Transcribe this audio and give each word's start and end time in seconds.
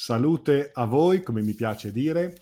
salute 0.00 0.70
a 0.72 0.86
voi, 0.86 1.22
come 1.22 1.42
mi 1.42 1.52
piace 1.52 1.92
dire. 1.92 2.40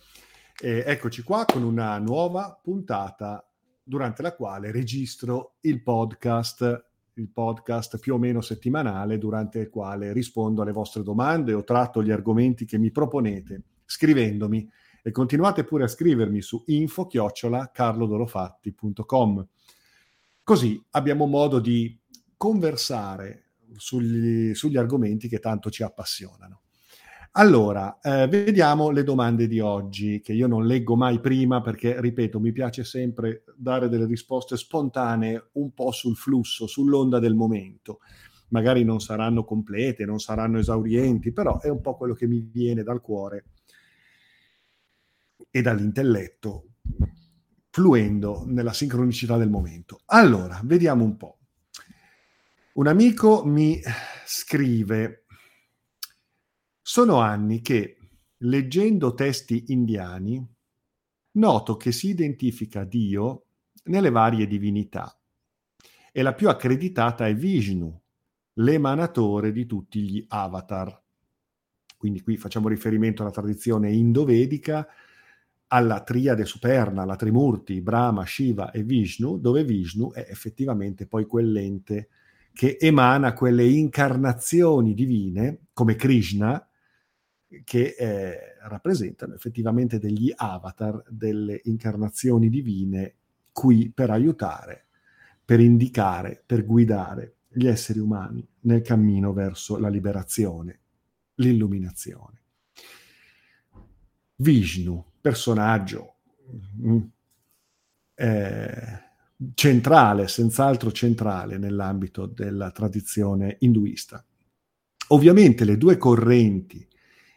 E 0.60 0.84
eccoci 0.86 1.22
qua 1.22 1.44
con 1.44 1.64
una 1.64 1.98
nuova 1.98 2.56
puntata 2.62 3.44
durante 3.82 4.22
la 4.22 4.36
quale 4.36 4.70
registro 4.70 5.56
il 5.62 5.82
podcast, 5.82 6.84
il 7.14 7.28
podcast 7.30 7.98
più 7.98 8.14
o 8.14 8.18
meno 8.18 8.42
settimanale 8.42 9.18
durante 9.18 9.58
il 9.58 9.70
quale 9.70 10.12
rispondo 10.12 10.62
alle 10.62 10.70
vostre 10.70 11.02
domande 11.02 11.52
o 11.52 11.64
tratto 11.64 12.00
gli 12.00 12.12
argomenti 12.12 12.64
che 12.64 12.78
mi 12.78 12.92
proponete 12.92 13.62
scrivendomi 13.86 14.70
e 15.02 15.10
continuate 15.10 15.64
pure 15.64 15.82
a 15.82 15.88
scrivermi 15.88 16.40
su 16.40 16.62
info-carlodorofatti.com. 16.64 19.48
Così 20.44 20.80
abbiamo 20.90 21.26
modo 21.26 21.58
di 21.58 21.98
conversare 22.36 23.46
sugli, 23.74 24.54
sugli 24.54 24.76
argomenti 24.76 25.26
che 25.26 25.40
tanto 25.40 25.70
ci 25.70 25.82
appassionano. 25.82 26.60
Allora, 27.38 28.00
eh, 28.02 28.26
vediamo 28.26 28.90
le 28.90 29.04
domande 29.04 29.46
di 29.46 29.60
oggi, 29.60 30.20
che 30.20 30.32
io 30.32 30.48
non 30.48 30.66
leggo 30.66 30.96
mai 30.96 31.20
prima 31.20 31.60
perché, 31.60 32.00
ripeto, 32.00 32.40
mi 32.40 32.50
piace 32.50 32.82
sempre 32.82 33.44
dare 33.54 33.88
delle 33.88 34.06
risposte 34.06 34.56
spontanee 34.56 35.50
un 35.52 35.72
po' 35.72 35.92
sul 35.92 36.16
flusso, 36.16 36.66
sull'onda 36.66 37.20
del 37.20 37.36
momento. 37.36 38.00
Magari 38.48 38.82
non 38.82 38.98
saranno 39.00 39.44
complete, 39.44 40.04
non 40.04 40.18
saranno 40.18 40.58
esaurienti, 40.58 41.32
però 41.32 41.60
è 41.60 41.68
un 41.68 41.80
po' 41.80 41.96
quello 41.96 42.14
che 42.14 42.26
mi 42.26 42.40
viene 42.40 42.82
dal 42.82 43.00
cuore 43.00 43.44
e 45.48 45.62
dall'intelletto, 45.62 46.70
fluendo 47.70 48.46
nella 48.48 48.72
sincronicità 48.72 49.36
del 49.36 49.48
momento. 49.48 50.00
Allora, 50.06 50.60
vediamo 50.64 51.04
un 51.04 51.16
po'. 51.16 51.38
Un 52.72 52.88
amico 52.88 53.44
mi 53.44 53.80
scrive, 54.26 55.22
sono 56.88 57.18
anni 57.18 57.60
che, 57.60 57.98
leggendo 58.38 59.12
testi 59.12 59.64
indiani, 59.68 60.42
noto 61.32 61.76
che 61.76 61.92
si 61.92 62.08
identifica 62.08 62.84
Dio 62.84 63.44
nelle 63.84 64.08
varie 64.08 64.46
divinità 64.46 65.14
e 66.10 66.22
la 66.22 66.32
più 66.32 66.48
accreditata 66.48 67.26
è 67.26 67.34
Vishnu, 67.34 67.94
l'emanatore 68.54 69.52
di 69.52 69.66
tutti 69.66 70.00
gli 70.00 70.24
avatar. 70.28 70.98
Quindi 71.94 72.22
qui 72.22 72.38
facciamo 72.38 72.68
riferimento 72.68 73.20
alla 73.20 73.32
tradizione 73.32 73.92
indovedica, 73.92 74.88
alla 75.66 76.02
triade 76.02 76.46
superna, 76.46 77.04
la 77.04 77.16
Trimurti, 77.16 77.82
Brahma, 77.82 78.24
Shiva 78.24 78.70
e 78.70 78.82
Vishnu, 78.82 79.38
dove 79.38 79.62
Vishnu 79.62 80.10
è 80.12 80.26
effettivamente 80.26 81.06
poi 81.06 81.26
quell'ente 81.26 82.08
che 82.50 82.78
emana 82.80 83.34
quelle 83.34 83.64
incarnazioni 83.64 84.94
divine, 84.94 85.66
come 85.74 85.94
Krishna, 85.94 86.67
che 87.64 87.94
eh, 87.98 88.38
rappresentano 88.62 89.34
effettivamente 89.34 89.98
degli 89.98 90.32
avatar, 90.34 91.02
delle 91.08 91.60
incarnazioni 91.64 92.48
divine 92.48 93.14
qui 93.52 93.90
per 93.90 94.10
aiutare, 94.10 94.86
per 95.44 95.60
indicare, 95.60 96.42
per 96.44 96.64
guidare 96.64 97.36
gli 97.48 97.66
esseri 97.66 97.98
umani 97.98 98.46
nel 98.60 98.82
cammino 98.82 99.32
verso 99.32 99.78
la 99.78 99.88
liberazione, 99.88 100.78
l'illuminazione. 101.36 102.36
Vishnu, 104.36 105.04
personaggio 105.20 106.16
mm, 106.80 106.98
eh, 108.14 109.02
centrale, 109.54 110.28
senz'altro 110.28 110.92
centrale 110.92 111.58
nell'ambito 111.58 112.26
della 112.26 112.70
tradizione 112.70 113.56
induista. 113.60 114.24
Ovviamente 115.08 115.64
le 115.64 115.78
due 115.78 115.96
correnti, 115.96 116.86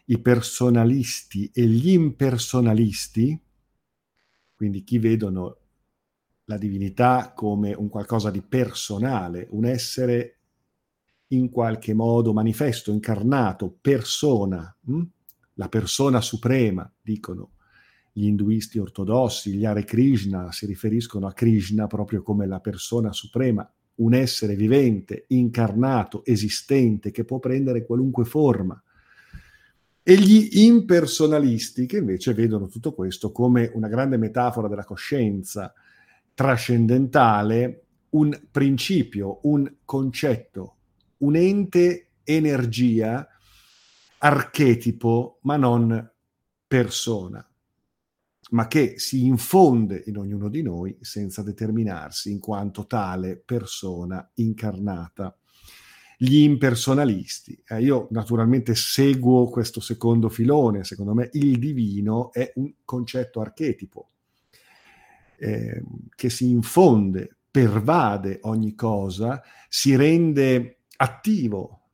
i 0.06 0.18
personalisti 0.18 1.50
e 1.52 1.66
gli 1.66 1.90
impersonalisti, 1.90 3.40
quindi 4.54 4.84
chi 4.84 4.98
vedono 4.98 5.56
la 6.44 6.58
divinità 6.58 7.32
come 7.34 7.72
un 7.72 7.88
qualcosa 7.88 8.30
di 8.30 8.42
personale, 8.42 9.46
un 9.50 9.64
essere 9.64 10.38
in 11.28 11.48
qualche 11.50 11.94
modo 11.94 12.32
manifesto, 12.32 12.90
incarnato, 12.90 13.76
persona, 13.80 14.76
hm? 14.84 15.02
la 15.54 15.68
persona 15.68 16.20
suprema, 16.20 16.90
dicono 17.00 17.52
gli 18.12 18.26
induisti 18.26 18.78
ortodossi, 18.78 19.54
gli 19.54 19.64
Hare 19.64 19.84
Krishna 19.84 20.52
si 20.52 20.66
riferiscono 20.66 21.26
a 21.26 21.32
Krishna 21.32 21.86
proprio 21.86 22.22
come 22.22 22.46
la 22.46 22.60
persona 22.60 23.12
suprema, 23.12 23.68
un 23.94 24.14
essere 24.14 24.54
vivente, 24.54 25.24
incarnato, 25.28 26.22
esistente, 26.24 27.10
che 27.10 27.24
può 27.24 27.38
prendere 27.38 27.86
qualunque 27.86 28.24
forma. 28.24 28.80
E 30.02 30.16
gli 30.16 30.48
impersonalisti 30.62 31.86
che 31.86 31.98
invece 31.98 32.34
vedono 32.34 32.66
tutto 32.66 32.92
questo 32.92 33.30
come 33.30 33.70
una 33.74 33.88
grande 33.88 34.16
metafora 34.16 34.68
della 34.68 34.84
coscienza 34.84 35.72
trascendentale, 36.34 37.84
un 38.10 38.48
principio, 38.50 39.38
un 39.42 39.72
concetto, 39.84 40.76
un 41.18 41.36
ente 41.36 42.08
energia, 42.24 43.26
archetipo, 44.18 45.38
ma 45.42 45.56
non 45.56 46.10
persona 46.66 47.46
ma 48.52 48.66
che 48.66 48.98
si 48.98 49.24
infonde 49.26 50.02
in 50.06 50.16
ognuno 50.18 50.48
di 50.48 50.62
noi 50.62 50.96
senza 51.00 51.42
determinarsi 51.42 52.30
in 52.30 52.38
quanto 52.38 52.86
tale 52.86 53.36
persona 53.36 54.30
incarnata. 54.34 55.36
Gli 56.24 56.36
impersonalisti. 56.36 57.60
Eh, 57.66 57.82
io 57.82 58.06
naturalmente 58.12 58.76
seguo 58.76 59.46
questo 59.46 59.80
secondo 59.80 60.28
filone, 60.28 60.84
secondo 60.84 61.14
me 61.14 61.30
il 61.32 61.58
divino 61.58 62.32
è 62.32 62.52
un 62.54 62.72
concetto 62.84 63.40
archetipo 63.40 64.10
eh, 65.36 65.82
che 66.14 66.30
si 66.30 66.48
infonde, 66.48 67.38
pervade 67.50 68.38
ogni 68.42 68.76
cosa, 68.76 69.42
si 69.68 69.96
rende 69.96 70.82
attivo. 70.98 71.88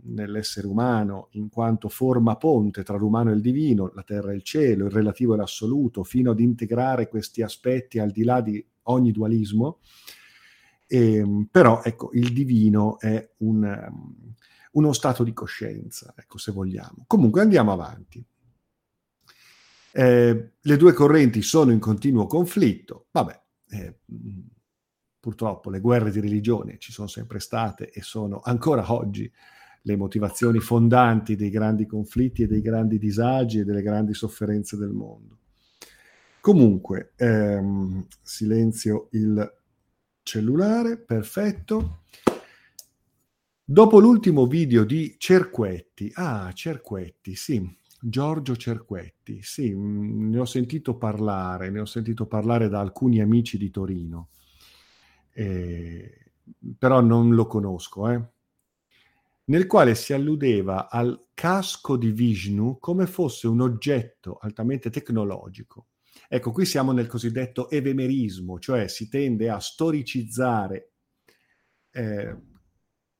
Nell'essere 0.00 0.66
umano 0.66 1.28
in 1.32 1.50
quanto 1.50 1.90
forma 1.90 2.36
ponte 2.36 2.82
tra 2.82 2.96
l'umano 2.96 3.28
e 3.28 3.34
il 3.34 3.42
divino, 3.42 3.92
la 3.94 4.02
terra 4.02 4.32
e 4.32 4.36
il 4.36 4.42
cielo, 4.42 4.86
il 4.86 4.92
relativo 4.92 5.34
e 5.34 5.36
l'assoluto, 5.36 6.04
fino 6.04 6.30
ad 6.30 6.40
integrare 6.40 7.06
questi 7.06 7.42
aspetti 7.42 7.98
al 7.98 8.12
di 8.12 8.24
là 8.24 8.40
di 8.40 8.64
ogni 8.84 9.12
dualismo. 9.12 9.80
E, 10.88 11.14
ehm, 11.16 11.48
però 11.50 11.82
ecco, 11.84 12.10
il 12.14 12.32
divino 12.32 12.98
è 12.98 13.34
un, 13.38 13.62
um, 13.62 14.34
uno 14.72 14.92
stato 14.92 15.22
di 15.22 15.32
coscienza, 15.32 16.14
ecco, 16.16 16.38
se 16.38 16.50
vogliamo. 16.50 17.04
Comunque 17.06 17.42
andiamo 17.42 17.72
avanti. 17.72 18.24
Eh, 19.92 20.50
le 20.60 20.76
due 20.76 20.92
correnti 20.92 21.42
sono 21.42 21.72
in 21.72 21.78
continuo 21.78 22.26
conflitto, 22.26 23.06
vabbè, 23.10 23.42
eh, 23.70 23.98
purtroppo 25.20 25.70
le 25.70 25.80
guerre 25.80 26.10
di 26.10 26.20
religione 26.20 26.78
ci 26.78 26.92
sono 26.92 27.08
sempre 27.08 27.40
state 27.40 27.90
e 27.90 28.02
sono 28.02 28.40
ancora 28.42 28.92
oggi 28.92 29.30
le 29.82 29.96
motivazioni 29.96 30.58
fondanti 30.58 31.36
dei 31.36 31.50
grandi 31.50 31.86
conflitti 31.86 32.42
e 32.42 32.46
dei 32.46 32.60
grandi 32.60 32.98
disagi 32.98 33.60
e 33.60 33.64
delle 33.64 33.82
grandi 33.82 34.14
sofferenze 34.14 34.76
del 34.76 34.90
mondo. 34.90 35.38
Comunque, 36.40 37.12
ehm, 37.16 38.06
silenzio 38.22 39.08
il 39.12 39.57
cellulare, 40.28 40.98
perfetto. 40.98 42.02
Dopo 43.64 43.98
l'ultimo 43.98 44.46
video 44.46 44.84
di 44.84 45.16
Cerquetti, 45.16 46.10
ah, 46.16 46.52
Cerquetti, 46.52 47.34
sì, 47.34 47.78
Giorgio 47.98 48.54
Cerquetti, 48.54 49.40
sì, 49.42 49.74
mm, 49.74 50.30
ne 50.30 50.38
ho 50.38 50.44
sentito 50.44 50.98
parlare, 50.98 51.70
ne 51.70 51.80
ho 51.80 51.86
sentito 51.86 52.26
parlare 52.26 52.68
da 52.68 52.80
alcuni 52.80 53.20
amici 53.20 53.56
di 53.56 53.70
Torino, 53.70 54.28
eh, 55.32 56.32
però 56.78 57.00
non 57.00 57.34
lo 57.34 57.46
conosco, 57.46 58.10
eh 58.10 58.22
nel 59.48 59.66
quale 59.66 59.94
si 59.94 60.12
alludeva 60.12 60.90
al 60.90 61.28
casco 61.32 61.96
di 61.96 62.10
Vishnu 62.10 62.76
come 62.78 63.06
fosse 63.06 63.46
un 63.46 63.62
oggetto 63.62 64.36
altamente 64.42 64.90
tecnologico. 64.90 65.86
Ecco, 66.30 66.52
qui 66.52 66.66
siamo 66.66 66.92
nel 66.92 67.06
cosiddetto 67.06 67.70
evemerismo, 67.70 68.58
cioè 68.58 68.86
si 68.86 69.08
tende 69.08 69.48
a 69.48 69.58
storicizzare 69.58 70.92
eh, 71.90 72.36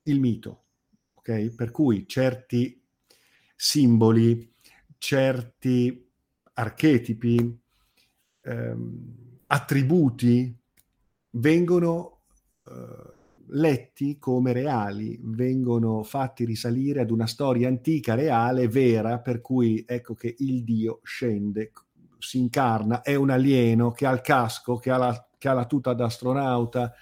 il 0.03 0.19
mito, 0.19 0.65
ok? 1.15 1.55
Per 1.55 1.71
cui 1.71 2.07
certi 2.07 2.79
simboli, 3.55 4.53
certi 4.99 6.07
archetipi, 6.53 7.59
ehm, 8.41 9.39
attributi 9.47 10.55
vengono 11.31 12.21
eh, 12.67 13.13
letti 13.47 14.19
come 14.19 14.53
reali, 14.53 15.19
vengono 15.23 16.03
fatti 16.03 16.45
risalire 16.45 17.01
ad 17.01 17.09
una 17.09 17.25
storia 17.25 17.67
antica, 17.67 18.13
reale, 18.13 18.67
vera, 18.67 19.19
per 19.19 19.41
cui 19.41 19.83
ecco 19.87 20.13
che 20.13 20.35
il 20.37 20.63
Dio 20.63 20.99
scende, 21.03 21.71
si 22.19 22.37
incarna, 22.37 23.01
è 23.01 23.15
un 23.15 23.29
alieno 23.29 23.91
che 23.91 24.05
ha 24.05 24.11
il 24.11 24.21
casco, 24.21 24.75
che 24.77 24.91
ha 24.91 24.97
la, 24.97 25.27
che 25.37 25.47
ha 25.47 25.53
la 25.53 25.65
tuta 25.65 25.93
da 25.93 26.05
astronauta, 26.05 26.93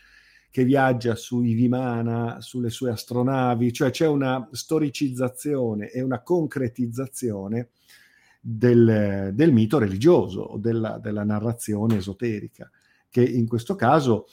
che 0.50 0.64
viaggia 0.64 1.16
sui 1.16 1.54
Vimana, 1.54 2.40
sulle 2.40 2.70
sue 2.70 2.92
astronavi, 2.92 3.74
cioè 3.74 3.92
c'è 3.92 4.08
una 4.08 4.48
storicizzazione 4.52 5.90
e 5.90 6.02
una 6.02 6.22
concretizzazione 6.22 7.70
del, 8.40 9.32
del 9.34 9.52
mito 9.52 9.78
religioso, 9.78 10.56
della, 10.58 11.00
della 11.00 11.24
narrazione 11.24 11.98
esoterica, 11.98 12.70
che 13.10 13.24
in 13.24 13.48
questo 13.48 13.76
caso 13.76 14.28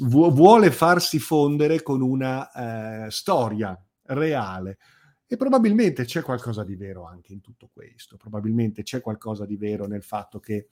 vuole 0.00 0.70
farsi 0.70 1.18
fondere 1.18 1.82
con 1.82 2.02
una 2.02 3.06
eh, 3.06 3.10
storia 3.10 3.78
reale. 4.06 4.78
E 5.34 5.36
probabilmente 5.36 6.04
c'è 6.04 6.22
qualcosa 6.22 6.62
di 6.62 6.76
vero 6.76 7.06
anche 7.06 7.32
in 7.32 7.40
tutto 7.40 7.68
questo, 7.72 8.16
probabilmente 8.16 8.84
c'è 8.84 9.00
qualcosa 9.00 9.44
di 9.44 9.56
vero 9.56 9.88
nel 9.88 10.04
fatto 10.04 10.38
che 10.38 10.68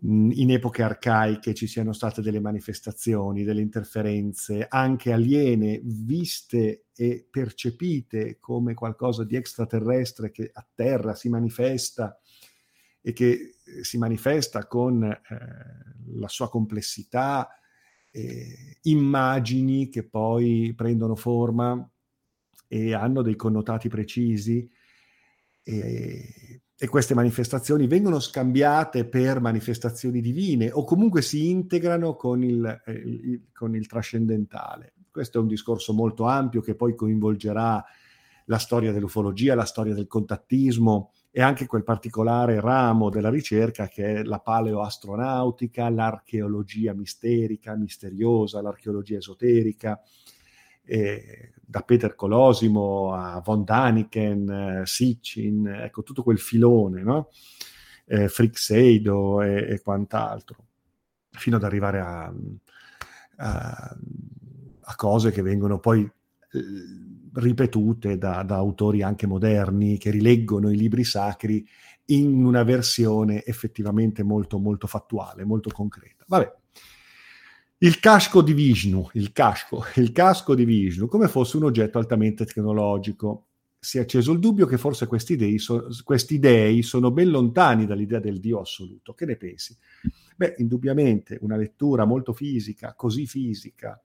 in 0.00 0.50
epoche 0.50 0.82
arcaiche 0.82 1.52
ci 1.52 1.66
siano 1.66 1.92
state 1.92 2.22
delle 2.22 2.40
manifestazioni, 2.40 3.44
delle 3.44 3.60
interferenze 3.60 4.66
anche 4.66 5.12
aliene, 5.12 5.78
viste 5.84 6.86
e 6.96 7.26
percepite 7.30 8.38
come 8.40 8.72
qualcosa 8.72 9.24
di 9.24 9.36
extraterrestre 9.36 10.30
che 10.30 10.48
a 10.50 10.66
terra 10.74 11.14
si 11.14 11.28
manifesta 11.28 12.18
e 13.02 13.12
che 13.12 13.56
eh, 13.62 13.84
si 13.84 13.98
manifesta 13.98 14.66
con 14.66 15.02
eh, 15.02 15.18
la 16.14 16.28
sua 16.28 16.48
complessità, 16.48 17.46
eh, 18.10 18.78
immagini 18.84 19.90
che 19.90 20.08
poi 20.08 20.72
prendono 20.74 21.14
forma 21.14 21.86
e 22.72 22.94
hanno 22.94 23.20
dei 23.22 23.34
connotati 23.34 23.88
precisi. 23.88 24.70
E, 25.64 26.62
e 26.82 26.88
queste 26.88 27.14
manifestazioni 27.14 27.88
vengono 27.88 28.20
scambiate 28.20 29.04
per 29.04 29.40
manifestazioni 29.40 30.20
divine 30.22 30.70
o 30.70 30.84
comunque 30.84 31.20
si 31.20 31.50
integrano 31.50 32.14
con 32.14 32.42
il, 32.42 32.64
eh, 32.86 32.92
il, 32.92 33.48
con 33.52 33.74
il 33.74 33.86
trascendentale. 33.86 34.94
Questo 35.10 35.38
è 35.38 35.40
un 35.40 35.48
discorso 35.48 35.92
molto 35.92 36.24
ampio 36.24 36.60
che 36.60 36.76
poi 36.76 36.94
coinvolgerà 36.94 37.84
la 38.46 38.58
storia 38.58 38.92
dell'ufologia, 38.92 39.54
la 39.54 39.64
storia 39.64 39.92
del 39.92 40.06
contattismo 40.06 41.12
e 41.30 41.42
anche 41.42 41.66
quel 41.66 41.82
particolare 41.84 42.60
ramo 42.60 43.10
della 43.10 43.30
ricerca 43.30 43.88
che 43.88 44.14
è 44.14 44.22
la 44.22 44.38
paleoastronautica, 44.38 45.90
l'archeologia 45.90 46.94
misterica, 46.94 47.76
misteriosa, 47.76 48.62
l'archeologia 48.62 49.18
esoterica, 49.18 50.00
eh, 50.90 51.52
da 51.54 51.82
Peter 51.82 52.16
Colosimo 52.16 53.12
a 53.12 53.40
von 53.44 53.62
Daniken, 53.62 54.50
eh, 54.50 54.86
Sitchin, 54.86 55.66
ecco 55.66 56.02
tutto 56.02 56.24
quel 56.24 56.40
filone, 56.40 57.02
no? 57.02 57.28
eh, 58.06 58.28
Frixeido 58.28 59.40
e, 59.40 59.66
e, 59.70 59.80
quant'altro, 59.80 60.56
fino 61.30 61.56
ad 61.56 61.62
arrivare 61.62 62.00
a, 62.00 62.32
a, 63.36 63.96
a 64.80 64.96
cose 64.96 65.30
che 65.30 65.42
vengono 65.42 65.78
poi 65.78 66.02
eh, 66.02 66.60
ripetute 67.34 68.18
da, 68.18 68.42
da, 68.42 68.56
autori 68.56 69.02
anche 69.02 69.28
moderni 69.28 69.96
che 69.96 70.10
rileggono 70.10 70.70
i 70.70 70.76
libri 70.76 71.04
sacri 71.04 71.64
in 72.06 72.44
una 72.44 72.64
versione 72.64 73.44
effettivamente 73.44 74.24
molto, 74.24 74.58
molto 74.58 74.88
fattuale, 74.88 75.44
molto 75.44 75.70
concreta. 75.70 76.24
Vabbè, 76.26 76.52
il 77.82 77.98
casco 77.98 78.42
di 78.42 78.52
Vishnu, 78.52 79.08
il 79.14 79.32
casco, 79.32 79.84
il 79.96 80.12
casco 80.12 80.54
di 80.54 80.64
Vishnu, 80.64 81.06
come 81.06 81.28
fosse 81.28 81.56
un 81.56 81.64
oggetto 81.64 81.98
altamente 81.98 82.44
tecnologico. 82.44 83.46
Si 83.82 83.96
è 83.96 84.02
acceso 84.02 84.32
il 84.32 84.38
dubbio 84.38 84.66
che 84.66 84.76
forse 84.76 85.06
questi 85.06 85.36
dei, 85.36 85.58
so, 85.58 85.88
questi 86.04 86.38
dei 86.38 86.82
sono 86.82 87.10
ben 87.10 87.30
lontani 87.30 87.86
dall'idea 87.86 88.18
del 88.18 88.38
Dio 88.38 88.60
assoluto. 88.60 89.14
Che 89.14 89.24
ne 89.24 89.36
pensi? 89.36 89.74
Beh, 90.36 90.56
indubbiamente 90.58 91.38
una 91.40 91.56
lettura 91.56 92.04
molto 92.04 92.34
fisica, 92.34 92.92
così 92.94 93.26
fisica, 93.26 93.98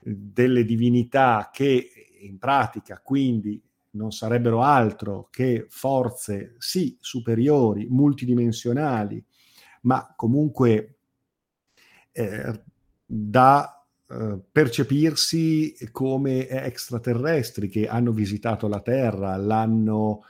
delle 0.00 0.64
divinità 0.64 1.50
che 1.52 1.90
in 2.20 2.38
pratica 2.38 3.00
quindi 3.02 3.60
non 3.92 4.12
sarebbero 4.12 4.62
altro 4.62 5.26
che 5.32 5.66
forze 5.68 6.54
sì 6.58 6.96
superiori, 7.00 7.88
multidimensionali, 7.90 9.22
ma 9.82 10.14
comunque 10.14 10.98
eh, 12.12 12.62
da 13.12 13.84
eh, 14.08 14.38
percepirsi 14.52 15.74
come 15.90 16.46
extraterrestri 16.46 17.68
che 17.68 17.88
hanno 17.88 18.12
visitato 18.12 18.68
la 18.68 18.80
Terra, 18.80 19.36
l'hanno 19.36 20.22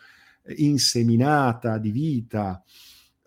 inseminata 0.57 1.77
di 1.77 1.91
vita 1.91 2.65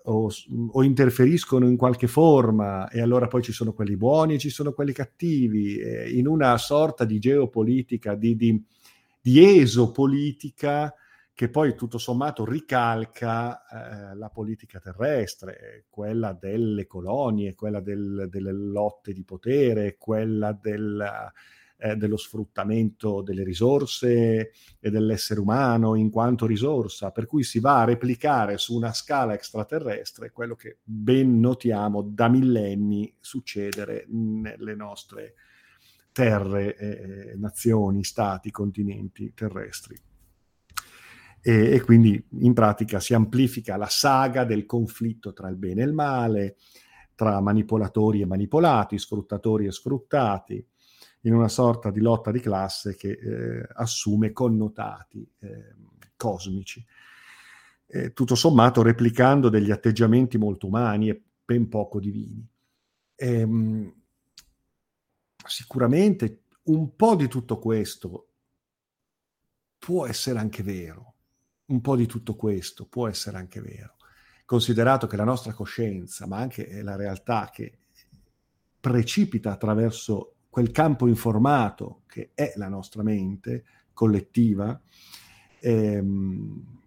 o, 0.06 0.30
o, 0.72 0.84
interferiscono 0.84 1.68
in 1.68 1.78
qualche 1.78 2.08
forma 2.08 2.90
e 2.90 3.00
allora 3.00 3.28
poi 3.28 3.44
ci 3.44 3.52
sono 3.52 3.74
quelli 3.74 3.96
buoni 3.96 4.34
e 4.34 4.40
ci 4.40 4.50
sono 4.50 4.74
quelli 4.74 4.92
cattivi, 4.92 5.78
eh, 5.78 6.10
in 6.10 6.26
una 6.26 6.58
sorta 6.58 7.06
di 7.06 7.20
geopolitica, 7.20 8.16
di, 8.16 8.36
di, 8.36 8.64
di 9.22 9.60
esopolitica 9.60 10.92
che 11.36 11.50
poi 11.50 11.76
tutto 11.76 11.98
sommato 11.98 12.46
ricalca 12.46 13.66
eh, 13.66 14.16
la 14.16 14.30
politica 14.30 14.80
terrestre, 14.80 15.86
quella 15.90 16.32
delle 16.32 16.86
colonie, 16.86 17.56
quella 17.56 17.80
del, 17.80 18.28
delle 18.30 18.52
lotte 18.52 19.14
di 19.14 19.24
potere, 19.24 19.98
quella 19.98 20.52
del, 20.54 21.04
eh, 21.78 21.96
dello 21.96 22.18
sfruttamento 22.18 23.24
delle 23.24 23.44
risorse 23.44 24.52
e 24.80 24.90
dell'essere 24.92 25.40
umano 25.40 25.96
in 25.96 26.12
quanto 26.12 26.46
risorsa, 26.46 27.10
per 27.10 27.26
cui 27.26 27.42
si 27.44 27.60
va 27.60 27.82
a 27.82 27.86
replicare 27.86 28.60
su 28.60 28.76
una 28.76 28.94
scala 28.94 29.34
extraterrestre 29.34 30.32
quello 30.32 30.54
che 30.54 30.78
ben 30.84 31.40
notiamo 31.40 32.04
da 32.04 32.30
millenni 32.30 33.12
succedere 33.20 34.06
nelle 34.10 34.76
nostre 34.76 35.34
terre, 36.12 36.78
eh, 36.78 37.34
nazioni, 37.38 38.04
stati, 38.04 38.52
continenti 38.52 39.34
terrestri 39.34 40.12
e, 41.46 41.74
e, 41.74 41.82
quindi 41.82 42.26
in 42.40 42.54
pratica 42.54 43.02
si 43.02 43.14
amplifica 43.14 43.76
la 43.76 43.90
saga 43.90 44.46
del 44.46 44.66
conflitto 44.66 45.34
tra 45.34 45.50
il 45.50 45.58
bene 45.58 45.82
e 45.82 45.86
il 45.86 45.94
male, 45.94 46.56
tra 47.16 47.42
manipolatori 47.42 48.22
e 48.22 48.26
manipolati, 48.26 48.98
sfruttatori 48.98 49.66
e 49.66 49.72
sfruttati, 49.74 50.66
in 51.26 51.34
una 51.34 51.50
sorta 51.50 51.92
di 51.92 52.00
lotta 52.00 52.32
di 52.32 52.40
classe 52.40 52.96
che 52.96 53.12
eh, 53.12 53.68
assume 53.74 54.32
connotati 54.32 55.30
eh, 55.40 55.76
cosmici. 56.16 56.84
Eh, 57.88 58.14
tutto 58.14 58.36
sommato 58.36 58.82
replicando 58.82 59.50
degli 59.50 59.70
atteggiamenti 59.70 60.38
molto 60.38 60.68
umani 60.68 61.10
e 61.10 61.22
ben 61.44 61.68
poco 61.68 62.00
divini. 62.00 62.48
Ehm, 63.16 63.94
sicuramente 65.46 66.44
un 66.64 66.96
po' 66.96 67.16
di 67.16 67.28
tutto 67.28 67.60
questo 67.60 68.28
può 69.78 70.08
essere 70.08 70.40
anche 70.40 70.64
vero, 70.64 71.13
un 71.66 71.82
po' 71.82 71.96
di 71.96 72.06
tutto 72.06 72.36
questo 72.36 72.86
può 72.86 73.08
essere 73.08 73.38
anche 73.38 73.62
vero, 73.62 73.96
considerato 74.46 75.08
che 75.08 75.16
la 75.16 75.24
nostra 75.24 75.54
coscienza, 75.54 76.28
ma 76.28 76.38
anche 76.38 76.82
la 76.82 76.96
realtà 76.96 77.50
che 77.52 77.80
precipita 78.80 79.52
attraverso 79.52 80.36
quel 80.50 80.72
campo 80.72 81.08
informato 81.08 82.02
che 82.06 82.32
è 82.34 82.54
la 82.58 82.68
nostra 82.68 83.02
mente 83.02 83.64
collettiva, 83.94 84.80
ehm, 85.60 86.82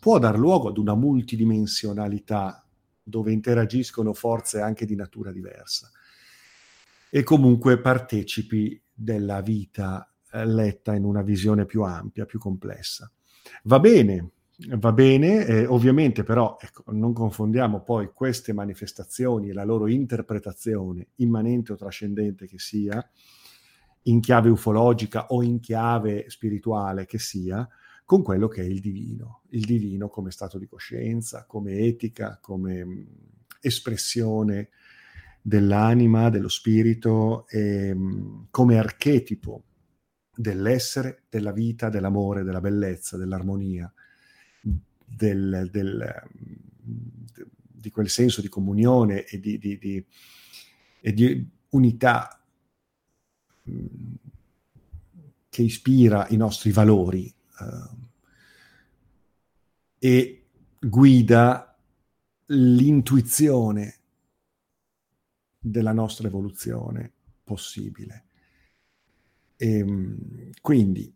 può 0.00 0.18
dar 0.18 0.36
luogo 0.36 0.68
ad 0.68 0.76
una 0.76 0.94
multidimensionalità 0.94 2.66
dove 3.02 3.32
interagiscono 3.32 4.12
forze 4.12 4.60
anche 4.60 4.86
di 4.86 4.96
natura 4.96 5.30
diversa 5.30 5.90
e 7.10 7.22
comunque 7.22 7.80
partecipi 7.80 8.80
della 8.92 9.40
vita 9.40 10.12
eh, 10.32 10.44
letta 10.44 10.94
in 10.94 11.04
una 11.04 11.22
visione 11.22 11.64
più 11.64 11.82
ampia, 11.82 12.26
più 12.26 12.38
complessa. 12.38 13.10
Va 13.64 13.80
bene, 13.80 14.30
va 14.76 14.92
bene, 14.92 15.46
eh, 15.46 15.66
ovviamente 15.66 16.22
però 16.22 16.56
ecco, 16.60 16.84
non 16.92 17.12
confondiamo 17.12 17.82
poi 17.82 18.10
queste 18.12 18.52
manifestazioni 18.52 19.48
e 19.50 19.52
la 19.52 19.64
loro 19.64 19.86
interpretazione, 19.86 21.08
immanente 21.16 21.72
o 21.72 21.76
trascendente 21.76 22.46
che 22.46 22.58
sia, 22.58 23.06
in 24.06 24.20
chiave 24.20 24.50
ufologica 24.50 25.28
o 25.28 25.42
in 25.42 25.60
chiave 25.60 26.28
spirituale 26.28 27.06
che 27.06 27.18
sia, 27.18 27.66
con 28.04 28.22
quello 28.22 28.48
che 28.48 28.60
è 28.60 28.64
il 28.64 28.80
divino, 28.80 29.42
il 29.50 29.64
divino 29.64 30.08
come 30.08 30.30
stato 30.30 30.58
di 30.58 30.66
coscienza, 30.66 31.46
come 31.46 31.78
etica, 31.78 32.38
come 32.40 32.84
mm, 32.84 33.02
espressione 33.60 34.68
dell'anima, 35.40 36.28
dello 36.28 36.48
spirito, 36.48 37.46
e, 37.48 37.94
mm, 37.94 38.42
come 38.50 38.78
archetipo 38.78 39.62
dell'essere, 40.34 41.22
della 41.28 41.52
vita, 41.52 41.88
dell'amore, 41.88 42.42
della 42.42 42.60
bellezza, 42.60 43.16
dell'armonia, 43.16 43.92
del, 45.04 45.68
del, 45.70 46.22
di 47.84 47.90
quel 47.90 48.08
senso 48.08 48.40
di 48.40 48.48
comunione 48.48 49.24
e 49.24 49.38
di, 49.38 49.58
di, 49.58 49.78
di, 49.78 50.04
e 51.00 51.12
di 51.12 51.48
unità 51.70 52.40
che 55.48 55.62
ispira 55.62 56.26
i 56.30 56.36
nostri 56.36 56.70
valori 56.72 57.32
uh, 57.60 58.06
e 59.98 60.46
guida 60.80 61.78
l'intuizione 62.46 63.98
della 65.58 65.92
nostra 65.92 66.28
evoluzione 66.28 67.12
possibile. 67.42 68.24
E, 69.56 69.78
ehm, 69.78 70.50
quindi 70.60 71.12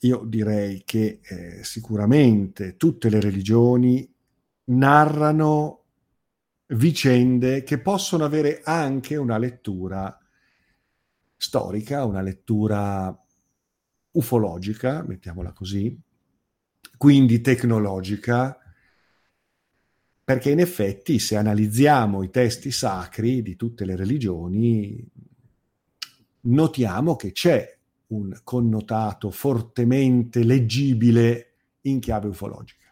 io 0.00 0.24
direi 0.24 0.82
che 0.84 1.20
eh, 1.22 1.64
sicuramente 1.64 2.76
tutte 2.76 3.08
le 3.08 3.20
religioni 3.20 4.08
narrano 4.64 5.82
vicende 6.68 7.62
che 7.62 7.78
possono 7.78 8.24
avere 8.24 8.60
anche 8.64 9.16
una 9.16 9.38
lettura 9.38 10.18
storica, 11.36 12.04
una 12.04 12.22
lettura 12.22 13.16
ufologica, 14.12 15.04
mettiamola 15.06 15.52
così, 15.52 15.98
quindi 16.96 17.40
tecnologica, 17.40 18.58
perché 20.24 20.50
in 20.50 20.58
effetti 20.58 21.18
se 21.18 21.36
analizziamo 21.36 22.22
i 22.22 22.30
testi 22.30 22.70
sacri 22.70 23.42
di 23.42 23.54
tutte 23.54 23.84
le 23.84 23.94
religioni, 23.94 25.06
notiamo 26.46 27.16
che 27.16 27.32
c'è 27.32 27.76
un 28.08 28.38
connotato 28.44 29.30
fortemente 29.30 30.44
leggibile 30.44 31.54
in 31.82 32.00
chiave 32.00 32.28
ufologica. 32.28 32.84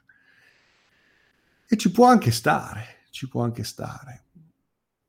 E 1.66 1.76
ci 1.76 1.90
può 1.90 2.06
anche 2.06 2.30
stare, 2.30 3.02
ci 3.10 3.28
può 3.28 3.42
anche 3.42 3.64
stare. 3.64 4.24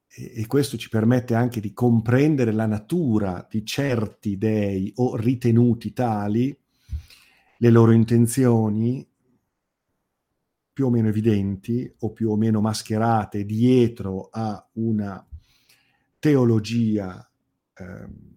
E, 0.07 0.33
e 0.35 0.47
questo 0.47 0.77
ci 0.77 0.89
permette 0.89 1.35
anche 1.35 1.59
di 1.59 1.73
comprendere 1.73 2.51
la 2.51 2.65
natura 2.65 3.45
di 3.49 3.65
certi 3.65 4.37
dei 4.37 4.91
o 4.95 5.15
ritenuti 5.15 5.93
tali, 5.93 6.57
le 7.57 7.69
loro 7.69 7.91
intenzioni 7.91 9.07
più 10.71 10.87
o 10.87 10.89
meno 10.89 11.07
evidenti 11.07 11.91
o 11.99 12.11
più 12.11 12.31
o 12.31 12.35
meno 12.35 12.59
mascherate 12.59 13.45
dietro 13.45 14.27
a 14.29 14.69
una 14.73 15.25
teologia 16.19 17.31
eh, 17.73 18.34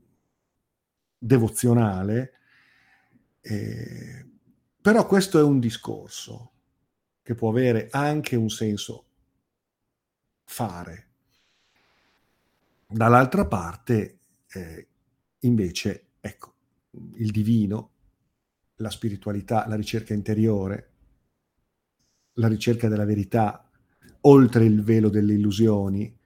devozionale, 1.18 2.32
eh, 3.40 4.26
però 4.80 5.06
questo 5.06 5.38
è 5.38 5.42
un 5.42 5.58
discorso 5.58 6.52
che 7.22 7.34
può 7.34 7.50
avere 7.50 7.88
anche 7.90 8.36
un 8.36 8.48
senso 8.48 9.06
fare. 10.44 11.06
Dall'altra 12.86 13.46
parte, 13.46 14.18
eh, 14.48 14.88
invece, 15.40 16.06
ecco, 16.20 16.54
il 17.16 17.30
divino, 17.30 17.90
la 18.76 18.90
spiritualità, 18.90 19.66
la 19.68 19.76
ricerca 19.76 20.14
interiore, 20.14 20.92
la 22.34 22.48
ricerca 22.48 22.88
della 22.88 23.04
verità, 23.04 23.68
oltre 24.22 24.64
il 24.64 24.82
velo 24.82 25.10
delle 25.10 25.34
illusioni, 25.34 26.16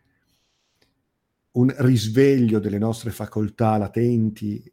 un 1.53 1.75
risveglio 1.79 2.59
delle 2.61 2.79
nostre 2.79 3.11
facoltà 3.11 3.77
latenti 3.77 4.73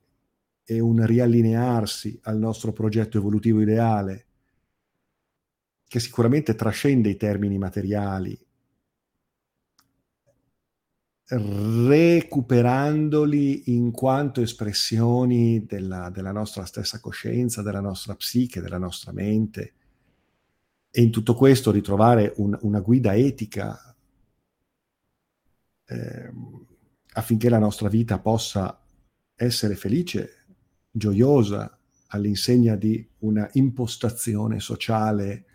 e 0.71 0.79
un 0.79 1.03
riallinearsi 1.03 2.19
al 2.25 2.37
nostro 2.37 2.71
progetto 2.71 3.17
evolutivo 3.17 3.59
ideale, 3.59 4.27
che 5.87 5.99
sicuramente 5.99 6.53
trascende 6.53 7.09
i 7.09 7.17
termini 7.17 7.57
materiali, 7.57 8.39
recuperandoli 11.25 13.73
in 13.73 13.89
quanto 13.89 14.41
espressioni 14.41 15.65
della, 15.65 16.11
della, 16.11 16.31
nostra 16.31 16.65
stessa 16.65 16.99
coscienza, 16.99 17.63
della 17.63 17.81
nostra 17.81 18.13
psiche, 18.13 18.61
della 18.61 18.77
nostra 18.77 19.11
mente. 19.11 19.73
E 20.91 21.01
in 21.01 21.09
tutto 21.09 21.33
questo 21.33 21.71
ritrovare 21.71 22.31
un, 22.35 22.55
una 22.61 22.79
guida 22.79 23.15
etica 23.15 23.95
eh, 25.85 26.31
affinché 27.13 27.49
la 27.49 27.57
nostra 27.57 27.89
vita 27.89 28.19
possa 28.19 28.79
essere 29.35 29.75
felice 29.75 30.33
gioiosa 30.91 31.77
all'insegna 32.07 32.75
di 32.75 33.07
una 33.19 33.49
impostazione 33.53 34.59
sociale 34.59 35.45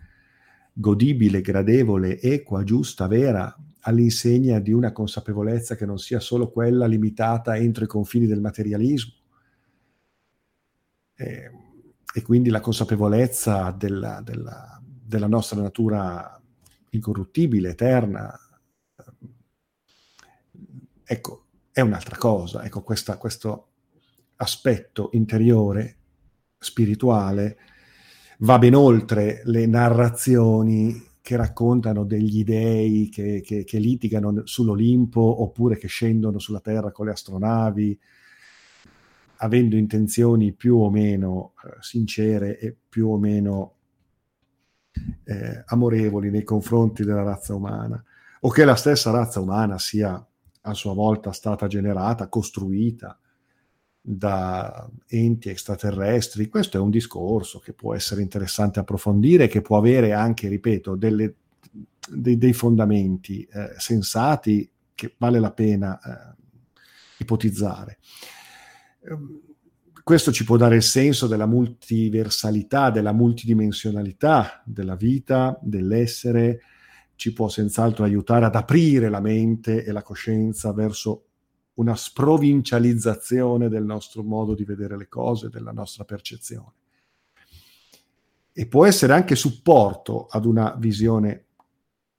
godibile, 0.72 1.40
gradevole, 1.40 2.20
equa, 2.20 2.64
giusta, 2.64 3.06
vera, 3.06 3.56
all'insegna 3.80 4.58
di 4.58 4.72
una 4.72 4.92
consapevolezza 4.92 5.76
che 5.76 5.86
non 5.86 5.98
sia 5.98 6.20
solo 6.20 6.50
quella 6.50 6.86
limitata 6.86 7.56
entro 7.56 7.84
i 7.84 7.88
confini 7.88 8.26
del 8.26 8.40
materialismo. 8.40 9.12
E, 11.14 11.50
e 12.12 12.22
quindi 12.22 12.50
la 12.50 12.60
consapevolezza 12.60 13.70
della, 13.70 14.20
della, 14.22 14.80
della 14.82 15.26
nostra 15.26 15.60
natura 15.60 16.40
incorruttibile, 16.90 17.70
eterna. 17.70 18.36
Ecco, 21.04 21.44
è 21.70 21.80
un'altra 21.80 22.16
cosa. 22.16 22.64
Ecco, 22.64 22.82
questa, 22.82 23.16
questo 23.16 23.73
aspetto 24.36 25.10
interiore, 25.12 25.96
spirituale, 26.58 27.58
va 28.38 28.58
ben 28.58 28.74
oltre 28.74 29.42
le 29.44 29.66
narrazioni 29.66 31.12
che 31.20 31.36
raccontano 31.36 32.04
degli 32.04 32.44
dei 32.44 33.08
che, 33.08 33.40
che, 33.42 33.64
che, 33.64 33.78
litigano 33.78 34.42
sull'Olimpo 34.44 35.42
oppure 35.42 35.78
che 35.78 35.88
scendono 35.88 36.38
sulla 36.38 36.60
Terra 36.60 36.92
con 36.92 37.06
le 37.06 37.12
astronavi, 37.12 37.98
avendo 39.36 39.76
intenzioni 39.76 40.52
più 40.52 40.76
o 40.76 40.90
meno 40.90 41.54
eh, 41.64 41.76
sincere 41.80 42.58
e 42.58 42.76
più 42.88 43.08
o 43.08 43.18
meno 43.18 43.72
eh, 45.24 45.62
amorevoli 45.64 46.30
nei 46.30 46.44
confronti 46.44 47.04
della 47.04 47.22
razza 47.22 47.54
umana, 47.54 48.02
o 48.40 48.50
che 48.50 48.64
la 48.66 48.76
stessa 48.76 49.10
razza 49.10 49.40
umana 49.40 49.78
sia 49.78 50.24
a 50.66 50.74
sua 50.74 50.92
volta 50.92 51.32
stata 51.32 51.66
generata, 51.66 52.28
costruita, 52.28 53.18
da 54.06 54.86
enti 55.06 55.48
extraterrestri. 55.48 56.48
Questo 56.48 56.76
è 56.76 56.80
un 56.80 56.90
discorso 56.90 57.58
che 57.58 57.72
può 57.72 57.94
essere 57.94 58.20
interessante 58.20 58.78
approfondire, 58.78 59.48
che 59.48 59.62
può 59.62 59.78
avere 59.78 60.12
anche, 60.12 60.48
ripeto, 60.48 60.94
delle, 60.94 61.36
dei, 62.10 62.36
dei, 62.36 62.52
fondamenti 62.52 63.48
eh, 63.50 63.72
sensati 63.78 64.70
che 64.94 65.14
vale 65.16 65.38
la 65.38 65.52
pena 65.52 65.98
eh, 65.98 66.34
ipotizzare. 67.20 67.98
Ehm, 69.08 69.40
questo 70.02 70.32
ci 70.32 70.44
può 70.44 70.58
dare 70.58 70.76
il 70.76 70.82
senso 70.82 71.26
della 71.26 71.46
multiversalità, 71.46 72.90
della 72.90 73.14
multidimensionalità 73.14 74.62
della 74.66 74.96
vita, 74.96 75.58
dell'essere, 75.62 76.60
ci 77.14 77.32
può 77.32 77.48
senz'altro 77.48 78.04
aiutare 78.04 78.44
ad 78.44 78.54
aprire 78.54 79.08
la 79.08 79.20
mente 79.20 79.82
e 79.82 79.92
la 79.92 80.02
coscienza 80.02 80.74
verso 80.74 81.28
una 81.74 81.96
sprovincializzazione 81.96 83.68
del 83.68 83.84
nostro 83.84 84.22
modo 84.22 84.54
di 84.54 84.64
vedere 84.64 84.96
le 84.96 85.08
cose, 85.08 85.48
della 85.48 85.72
nostra 85.72 86.04
percezione. 86.04 86.72
E 88.52 88.66
può 88.66 88.86
essere 88.86 89.12
anche 89.12 89.34
supporto 89.34 90.26
ad 90.26 90.44
una 90.44 90.74
visione 90.78 91.46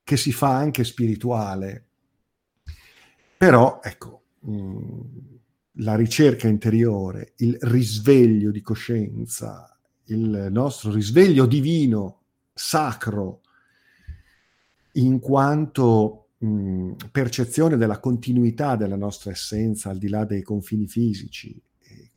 che 0.04 0.16
si 0.16 0.32
fa 0.32 0.54
anche 0.54 0.84
spirituale. 0.84 1.84
Però, 3.38 3.80
ecco, 3.82 4.22
mm, 4.46 5.00
la 5.80 5.94
ricerca 5.96 6.46
interiore, 6.46 7.32
il 7.36 7.56
risveglio 7.60 8.50
di 8.50 8.60
coscienza, 8.60 9.78
il 10.04 10.48
nostro 10.50 10.92
risveglio 10.92 11.46
divino, 11.46 12.20
sacro, 12.52 13.40
in 14.92 15.18
quanto 15.18 16.25
percezione 17.10 17.76
della 17.76 17.98
continuità 17.98 18.76
della 18.76 18.96
nostra 18.96 19.30
essenza 19.30 19.90
al 19.90 19.98
di 19.98 20.08
là 20.08 20.24
dei 20.24 20.42
confini 20.42 20.86
fisici, 20.86 21.60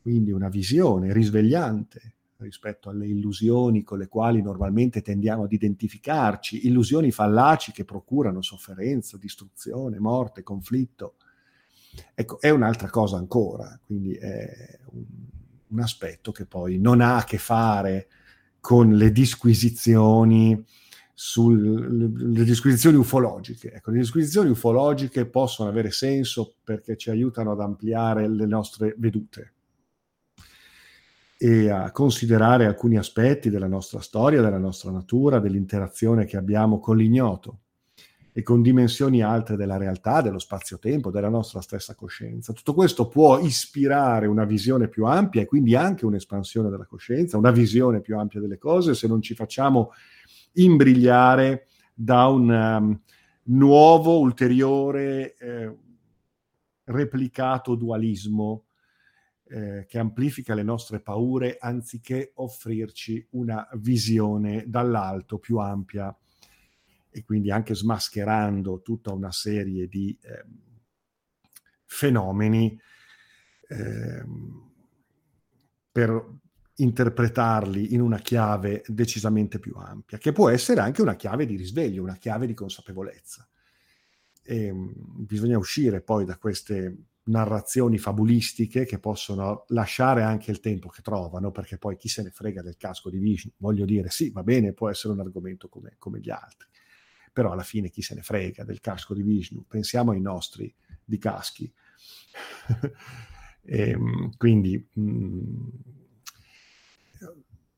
quindi 0.02 0.32
una 0.32 0.50
visione 0.50 1.14
risvegliante 1.14 2.16
rispetto 2.38 2.90
alle 2.90 3.08
illusioni 3.08 3.84
con 3.84 3.98
le 3.98 4.08
quali 4.08 4.42
normalmente 4.42 5.02
tendiamo 5.02 5.44
ad 5.44 5.52
identificarci, 5.52 6.68
illusioni 6.68 7.12
fallaci 7.12 7.72
che 7.72 7.84
procurano 7.84 8.42
sofferenza, 8.42 9.18
distruzione, 9.18 10.00
morte, 10.00 10.44
conflitto. 10.44 11.16
Ecco, 12.14 12.40
è 12.40 12.50
un'altra 12.50 12.90
cosa 12.90 13.18
ancora, 13.18 13.78
quindi 13.86 14.14
è 14.14 14.80
un, 14.92 15.04
un 15.68 15.80
aspetto 15.80 16.32
che 16.32 16.46
poi 16.46 16.78
non 16.78 17.02
ha 17.02 17.18
a 17.18 17.24
che 17.24 17.38
fare 17.38 18.08
con 18.60 18.94
le 18.94 19.12
disquisizioni 19.12 20.66
sulle 21.22 22.46
disquisizioni 22.46 22.96
ufologiche. 22.96 23.74
Ecco, 23.74 23.92
le 23.92 23.98
disquisizioni 23.98 24.52
ufologiche 24.52 25.26
possono 25.26 25.68
avere 25.68 25.92
senso 25.92 26.56
perché 26.64 26.96
ci 26.96 27.10
aiutano 27.10 27.52
ad 27.52 27.60
ampliare 27.60 28.26
le 28.30 28.46
nostre 28.46 28.96
vedute 28.98 29.54
e 31.38 31.70
a 31.70 31.92
considerare 31.92 32.66
alcuni 32.68 32.98
aspetti 32.98 33.50
della 33.50 33.68
nostra 33.68 34.00
storia, 34.00 34.42
della 34.42 34.58
nostra 34.58 34.92
natura, 34.92 35.40
dell'interazione 35.40 36.24
che 36.24 36.38
abbiamo 36.38 36.80
con 36.80 36.96
l'ignoto 36.96 37.60
e 38.32 38.42
con 38.42 38.62
dimensioni 38.62 39.22
altre 39.22 39.58
della 39.58 39.76
realtà, 39.76 40.22
dello 40.22 40.40
spazio-tempo, 40.40 41.12
della 41.12 41.28
nostra 41.28 41.60
stessa 41.60 41.96
coscienza. 41.96 42.54
Tutto 42.54 42.74
questo 42.74 43.10
può 43.10 43.40
ispirare 43.40 44.26
una 44.26 44.46
visione 44.46 44.88
più 44.88 45.04
ampia 45.04 45.42
e 45.42 45.46
quindi 45.46 45.76
anche 45.76 46.06
un'espansione 46.06 46.70
della 46.70 46.86
coscienza, 46.86 47.38
una 47.38 47.52
visione 47.52 48.00
più 48.00 48.18
ampia 48.18 48.40
delle 48.40 48.58
cose 48.58 48.94
se 48.94 49.06
non 49.06 49.22
ci 49.22 49.36
facciamo 49.36 49.92
imbrigliare 50.54 51.68
da 51.94 52.28
un 52.28 52.50
um, 52.50 53.02
nuovo, 53.44 54.20
ulteriore 54.20 55.36
eh, 55.36 55.76
replicato 56.86 57.76
dualismo 57.76 58.66
eh, 59.52 59.86
che 59.88 59.98
amplifica 59.98 60.54
le 60.54 60.64
nostre 60.64 61.00
paure 61.00 61.58
anziché 61.60 62.32
offrirci 62.36 63.28
una 63.32 63.68
visione 63.74 64.66
dall'alto 64.68 65.40
più 65.40 65.58
ampia. 65.58 66.16
E 67.12 67.24
quindi 67.24 67.50
anche 67.50 67.74
smascherando 67.74 68.82
tutta 68.82 69.12
una 69.12 69.32
serie 69.32 69.88
di 69.88 70.16
eh, 70.22 70.46
fenomeni 71.86 72.80
eh, 73.68 74.26
per 75.92 76.40
interpretarli 76.80 77.94
in 77.94 78.02
una 78.02 78.20
chiave 78.20 78.84
decisamente 78.88 79.60
più 79.60 79.76
ampia, 79.76 80.18
che 80.18 80.32
può 80.32 80.50
essere 80.50 80.82
anche 80.82 81.02
una 81.02 81.16
chiave 81.16 81.46
di 81.46 81.56
risveglio, 81.56 82.04
una 82.04 82.18
chiave 82.18 82.48
di 82.48 82.54
consapevolezza. 82.54 83.48
E, 84.44 84.66
ehm, 84.66 84.94
bisogna 84.96 85.58
uscire 85.58 86.02
poi 86.02 86.26
da 86.26 86.38
queste 86.38 86.98
narrazioni 87.30 87.98
fabulistiche 87.98 88.86
che 88.86 89.00
possono 89.00 89.66
lasciare 89.70 90.24
anche 90.24 90.52
il 90.52 90.60
tempo 90.60 90.90
che 90.90 91.02
trovano, 91.02 91.52
perché 91.52 91.78
poi 91.78 91.96
chi 91.96 92.08
se 92.08 92.24
ne 92.24 92.32
frega 92.32 92.62
del 92.62 92.78
casco 92.78 93.10
di 93.10 93.20
Vishnu, 93.20 93.52
voglio 93.58 93.86
dire, 93.86 94.10
sì, 94.10 94.32
va 94.32 94.44
bene, 94.44 94.74
può 94.74 94.90
essere 94.90 95.14
un 95.14 95.20
argomento 95.20 95.70
come, 95.70 95.96
come 95.98 96.20
gli 96.20 96.30
altri, 96.30 96.68
però 97.32 97.52
alla 97.52 97.64
fine 97.64 97.90
chi 97.90 98.02
se 98.02 98.16
ne 98.16 98.22
frega 98.22 98.64
del 98.64 98.80
casco 98.80 99.14
di 99.14 99.22
Vishnu, 99.22 99.66
pensiamo 99.68 100.12
ai 100.12 100.22
nostri 100.22 100.74
di 101.06 101.18
caschi. 101.18 101.72
e, 103.62 103.90
ehm, 103.92 104.36
quindi 104.38 104.90
mh, 104.94 105.02
mm, 105.02 105.68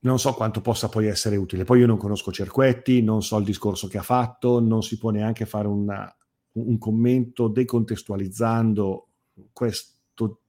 non 0.02 0.20
so 0.20 0.34
quanto 0.34 0.62
possa 0.62 0.90
poi 0.90 1.08
essere 1.08 1.36
utile. 1.36 1.64
Poi 1.64 1.80
io 1.80 1.88
non 1.88 1.98
conosco 1.98 2.32
Cerquetti, 2.32 3.02
non 3.02 3.22
so 3.22 3.38
il 3.38 3.46
discorso 3.46 3.88
che 3.88 3.98
ha 3.98 4.04
fatto, 4.04 4.60
non 4.60 4.82
si 4.82 4.98
può 4.98 5.10
neanche 5.12 5.46
fare 5.46 5.68
una, 5.68 6.14
un 6.54 6.78
commento 6.78 7.48
decontestualizzando 7.48 9.08
questo 9.54 10.42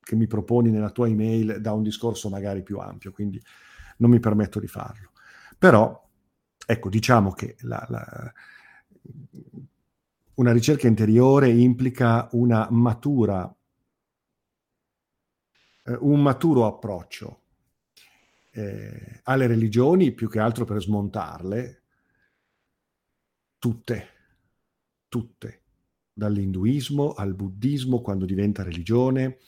che 0.00 0.16
mi 0.16 0.26
proponi 0.26 0.70
nella 0.70 0.90
tua 0.90 1.08
email 1.08 1.60
da 1.60 1.72
un 1.72 1.82
discorso 1.82 2.28
magari 2.28 2.62
più 2.62 2.78
ampio, 2.78 3.12
quindi 3.12 3.40
non 3.98 4.10
mi 4.10 4.18
permetto 4.18 4.58
di 4.58 4.66
farlo. 4.66 5.10
Però, 5.58 6.08
ecco, 6.66 6.88
diciamo 6.88 7.32
che 7.32 7.56
la, 7.60 7.84
la, 7.88 8.32
una 10.34 10.52
ricerca 10.52 10.88
interiore 10.88 11.50
implica 11.50 12.28
una 12.32 12.66
matura, 12.70 13.54
eh, 15.84 15.96
un 16.00 16.22
maturo 16.22 16.66
approccio 16.66 17.39
eh, 18.50 19.20
alle 19.24 19.46
religioni, 19.46 20.12
più 20.12 20.28
che 20.28 20.38
altro 20.38 20.64
per 20.64 20.80
smontarle, 20.80 21.82
tutte, 23.58 24.06
tutte, 25.08 25.62
dall'induismo 26.12 27.12
al 27.12 27.34
buddismo 27.34 28.00
quando 28.00 28.24
diventa 28.24 28.62
religione, 28.62 29.38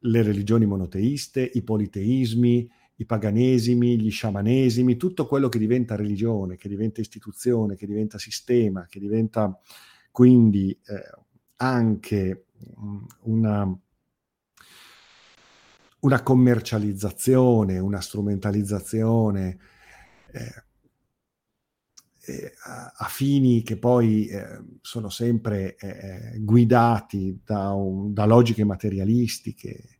le 0.00 0.22
religioni 0.22 0.64
monoteiste, 0.64 1.50
i 1.54 1.62
politeismi, 1.62 2.70
i 2.96 3.04
paganesimi, 3.04 4.00
gli 4.00 4.10
sciamanesimi, 4.10 4.96
tutto 4.96 5.26
quello 5.26 5.48
che 5.48 5.58
diventa 5.58 5.94
religione, 5.94 6.56
che 6.56 6.68
diventa 6.68 7.00
istituzione, 7.00 7.76
che 7.76 7.86
diventa 7.86 8.18
sistema, 8.18 8.86
che 8.86 8.98
diventa 8.98 9.56
quindi 10.10 10.70
eh, 10.70 11.10
anche 11.56 12.46
mm, 12.80 13.04
una, 13.22 13.80
una, 16.00 16.22
commercializzazione, 16.22 17.78
una 17.78 18.00
strumentalizzazione 18.00 19.58
eh, 20.32 20.62
eh, 22.28 22.52
a 22.62 23.06
fini 23.06 23.62
che 23.62 23.78
poi 23.78 24.26
eh, 24.26 24.60
sono 24.82 25.08
sempre 25.08 25.76
eh, 25.76 26.38
guidati 26.38 27.40
da, 27.44 27.72
un, 27.72 28.12
da 28.12 28.26
logiche 28.26 28.64
materialistiche, 28.64 29.98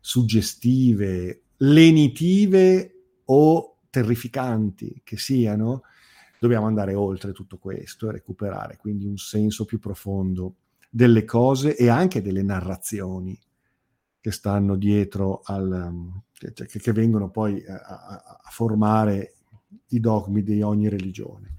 suggestive, 0.00 1.44
lenitive 1.58 2.94
o 3.24 3.78
terrificanti 3.88 5.00
che 5.02 5.16
siano, 5.16 5.82
dobbiamo 6.38 6.66
andare 6.66 6.94
oltre 6.94 7.32
tutto 7.32 7.56
questo 7.58 8.08
e 8.08 8.12
recuperare 8.12 8.76
quindi 8.76 9.06
un 9.06 9.16
senso 9.16 9.64
più 9.64 9.78
profondo 9.78 10.56
delle 10.90 11.24
cose 11.24 11.76
e 11.76 11.88
anche 11.88 12.20
delle 12.20 12.42
narrazioni 12.42 13.38
che 14.22 14.30
stanno 14.30 14.76
dietro 14.76 15.40
al 15.44 16.22
che, 16.32 16.66
che 16.66 16.92
vengono 16.92 17.28
poi 17.28 17.62
a, 17.66 17.74
a, 17.74 18.40
a 18.42 18.50
formare 18.50 19.34
i 19.88 20.00
dogmi 20.00 20.42
di 20.42 20.62
ogni 20.62 20.88
religione. 20.88 21.56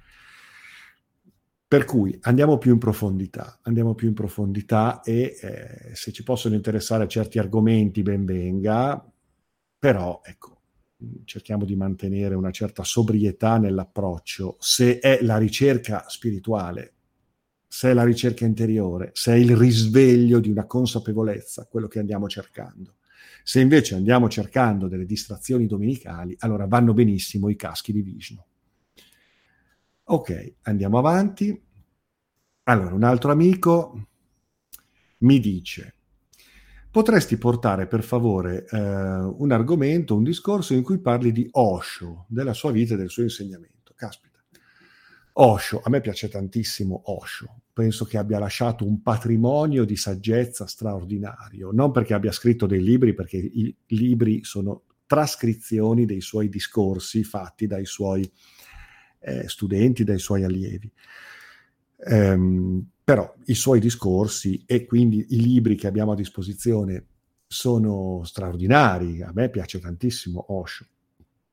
Per 1.68 1.86
cui 1.86 2.18
andiamo 2.22 2.58
più 2.58 2.72
in 2.72 2.78
profondità, 2.78 3.60
andiamo 3.64 3.96
più 3.96 4.08
in 4.08 4.14
profondità 4.14 5.02
e 5.02 5.38
eh, 5.42 5.96
se 5.96 6.12
ci 6.12 6.24
possono 6.24 6.56
interessare 6.56 7.08
certi 7.08 7.38
argomenti 7.38 8.02
ben 8.02 8.26
venga, 8.26 9.04
però 9.78 10.22
ecco, 10.24 10.62
cerchiamo 11.26 11.66
di 11.66 11.76
mantenere 11.76 12.36
una 12.36 12.52
certa 12.52 12.84
sobrietà 12.84 13.58
nell'approccio. 13.58 14.56
Se 14.60 15.00
è 15.00 15.20
la 15.24 15.38
ricerca 15.38 16.06
spirituale, 16.08 16.94
se 17.74 17.90
è 17.90 17.94
la 17.96 18.04
ricerca 18.04 18.46
interiore, 18.46 19.10
se 19.14 19.34
è 19.34 19.36
il 19.36 19.58
risveglio 19.58 20.40
di 20.40 20.52
una 20.52 20.68
consapevolezza, 20.68 21.66
quello 21.66 21.88
che 21.88 21.98
andiamo 21.98 22.30
cercando. 22.30 22.98
Se 23.42 23.62
invece 23.62 23.96
andiamo 23.96 24.30
cercando 24.30 24.88
delle 24.88 25.08
distrazioni 25.08 25.66
domenicali, 25.66 26.36
allora 26.42 26.68
vanno 26.68 26.94
benissimo 26.94 27.50
i 27.50 27.56
caschi 27.56 27.92
di 27.92 28.04
Vishnu. 28.04 28.46
Ok, 30.04 30.54
andiamo 30.62 31.00
avanti. 31.00 31.60
Allora, 32.66 32.94
un 32.94 33.04
altro 33.04 33.32
amico 33.32 34.08
mi 35.22 35.40
dice, 35.40 35.96
potresti 36.92 37.38
portare 37.38 37.88
per 37.88 38.04
favore 38.04 38.68
eh, 38.70 38.78
un 38.78 39.52
argomento, 39.52 40.16
un 40.16 40.24
discorso 40.24 40.76
in 40.76 40.84
cui 40.84 41.00
parli 41.00 41.32
di 41.32 41.48
Osho, 41.54 42.28
della 42.30 42.54
sua 42.54 42.70
vita 42.70 42.94
e 42.94 42.98
del 42.98 43.10
suo 43.10 43.24
insegnamento. 43.24 43.94
Caspita. 43.96 44.33
Osho, 45.36 45.82
a 45.84 45.90
me 45.90 46.00
piace 46.00 46.30
tantissimo 46.30 47.02
Osho, 47.06 47.62
penso 47.74 48.06
che 48.06 48.18
abbia 48.18 48.38
lasciato 48.38 48.86
un 48.86 49.02
patrimonio 49.02 49.84
di 49.84 49.96
saggezza 49.96 50.68
straordinario, 50.68 51.72
non 51.72 51.92
perché 51.92 52.14
abbia 52.14 52.32
scritto 52.32 52.68
dei 52.68 52.84
libri, 52.84 53.16
perché 53.16 53.38
i 53.38 53.76
libri 53.88 54.44
sono 54.44 54.84
trascrizioni 55.08 56.06
dei 56.06 56.22
suoi 56.22 56.50
discorsi 56.50 57.24
fatti 57.24 57.66
dai 57.66 57.86
suoi 57.86 58.30
eh, 59.20 59.48
studenti, 59.48 60.04
dai 60.04 60.20
suoi 60.20 60.44
allievi. 60.44 60.92
Um, 62.06 62.86
però 63.04 63.34
i 63.46 63.56
suoi 63.56 63.80
discorsi 63.80 64.64
e 64.66 64.86
quindi 64.86 65.26
i 65.30 65.42
libri 65.42 65.76
che 65.76 65.88
abbiamo 65.88 66.12
a 66.12 66.16
disposizione 66.16 67.06
sono 67.48 68.24
straordinari. 68.24 69.22
A 69.22 69.32
me 69.34 69.50
piace 69.50 69.80
tantissimo 69.80 70.46
Osho. 70.50 70.86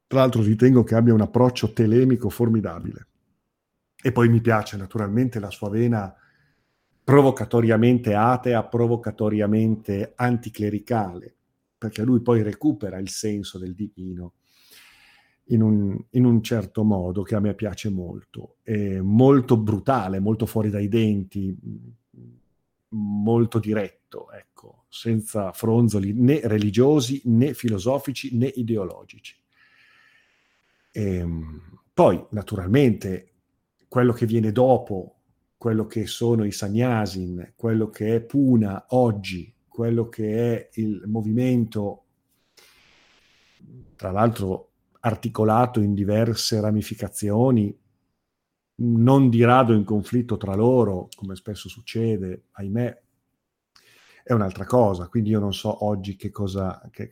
Tra 0.06 0.20
l'altro 0.20 0.42
ritengo 0.42 0.82
che 0.82 0.94
abbia 0.94 1.14
un 1.14 1.20
approccio 1.20 1.72
telemico 1.72 2.28
formidabile. 2.30 3.09
E 4.02 4.12
poi 4.12 4.28
mi 4.28 4.40
piace 4.40 4.76
naturalmente 4.76 5.38
la 5.38 5.50
sua 5.50 5.68
vena 5.68 6.14
provocatoriamente 7.02 8.14
atea, 8.14 8.64
provocatoriamente 8.64 10.12
anticlericale, 10.14 11.34
perché 11.76 12.02
lui 12.02 12.20
poi 12.20 12.42
recupera 12.42 12.98
il 12.98 13.08
senso 13.08 13.58
del 13.58 13.74
divino 13.74 14.34
in 15.46 15.62
un, 15.62 16.00
in 16.10 16.24
un, 16.24 16.42
certo 16.42 16.84
modo 16.84 17.22
che 17.22 17.34
a 17.34 17.40
me 17.40 17.54
piace 17.54 17.90
molto. 17.90 18.56
È 18.62 19.00
molto 19.00 19.56
brutale, 19.56 20.20
molto 20.20 20.46
fuori 20.46 20.70
dai 20.70 20.88
denti, 20.88 21.56
molto 22.90 23.58
diretto, 23.58 24.30
ecco, 24.30 24.84
senza 24.88 25.52
fronzoli 25.52 26.12
né 26.12 26.40
religiosi 26.44 27.22
né 27.24 27.54
filosofici 27.54 28.36
né 28.36 28.46
ideologici. 28.46 29.36
E, 30.92 31.14
ehm, 31.16 31.78
poi, 31.92 32.24
naturalmente, 32.30 33.29
quello 33.90 34.12
che 34.12 34.24
viene 34.24 34.52
dopo, 34.52 35.16
quello 35.56 35.86
che 35.86 36.06
sono 36.06 36.44
i 36.44 36.52
Sanyasin, 36.52 37.54
quello 37.56 37.90
che 37.90 38.14
è 38.14 38.20
Puna 38.20 38.86
oggi, 38.90 39.52
quello 39.66 40.08
che 40.08 40.54
è 40.54 40.68
il 40.74 41.02
movimento, 41.06 42.04
tra 43.96 44.12
l'altro 44.12 44.70
articolato 45.00 45.80
in 45.80 45.94
diverse 45.94 46.60
ramificazioni, 46.60 47.76
non 48.76 49.28
di 49.28 49.42
rado 49.42 49.72
in 49.72 49.82
conflitto 49.82 50.36
tra 50.36 50.54
loro, 50.54 51.08
come 51.16 51.34
spesso 51.34 51.68
succede, 51.68 52.44
ahimè, 52.52 53.02
è 54.22 54.32
un'altra 54.32 54.64
cosa. 54.64 55.08
Quindi 55.08 55.30
io 55.30 55.40
non 55.40 55.52
so 55.52 55.84
oggi 55.84 56.16
che 56.16 56.30
cosa, 56.30 56.80
che, 56.90 57.08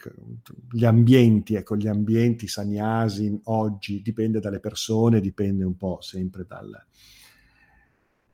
gli 0.70 0.84
ambienti, 0.84 1.54
ecco, 1.54 1.76
gli 1.76 1.88
ambienti 1.88 2.46
sagnasi 2.46 3.40
oggi 3.44 4.02
dipende 4.02 4.40
dalle 4.40 4.60
persone, 4.60 5.20
dipende 5.20 5.64
un 5.64 5.76
po' 5.76 5.98
sempre 6.00 6.44
dal, 6.46 6.70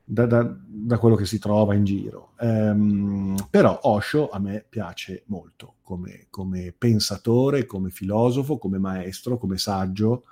da, 0.04 0.26
da, 0.26 0.56
da, 0.66 0.98
quello 0.98 1.16
che 1.16 1.24
si 1.24 1.38
trova 1.38 1.74
in 1.74 1.84
giro. 1.84 2.32
Um, 2.40 3.36
però 3.48 3.78
Osho 3.82 4.28
a 4.28 4.38
me 4.38 4.64
piace 4.68 5.22
molto 5.26 5.76
come, 5.82 6.26
come, 6.30 6.74
pensatore, 6.76 7.64
come 7.64 7.90
filosofo, 7.90 8.58
come 8.58 8.78
maestro, 8.78 9.38
come 9.38 9.56
saggio. 9.56 10.24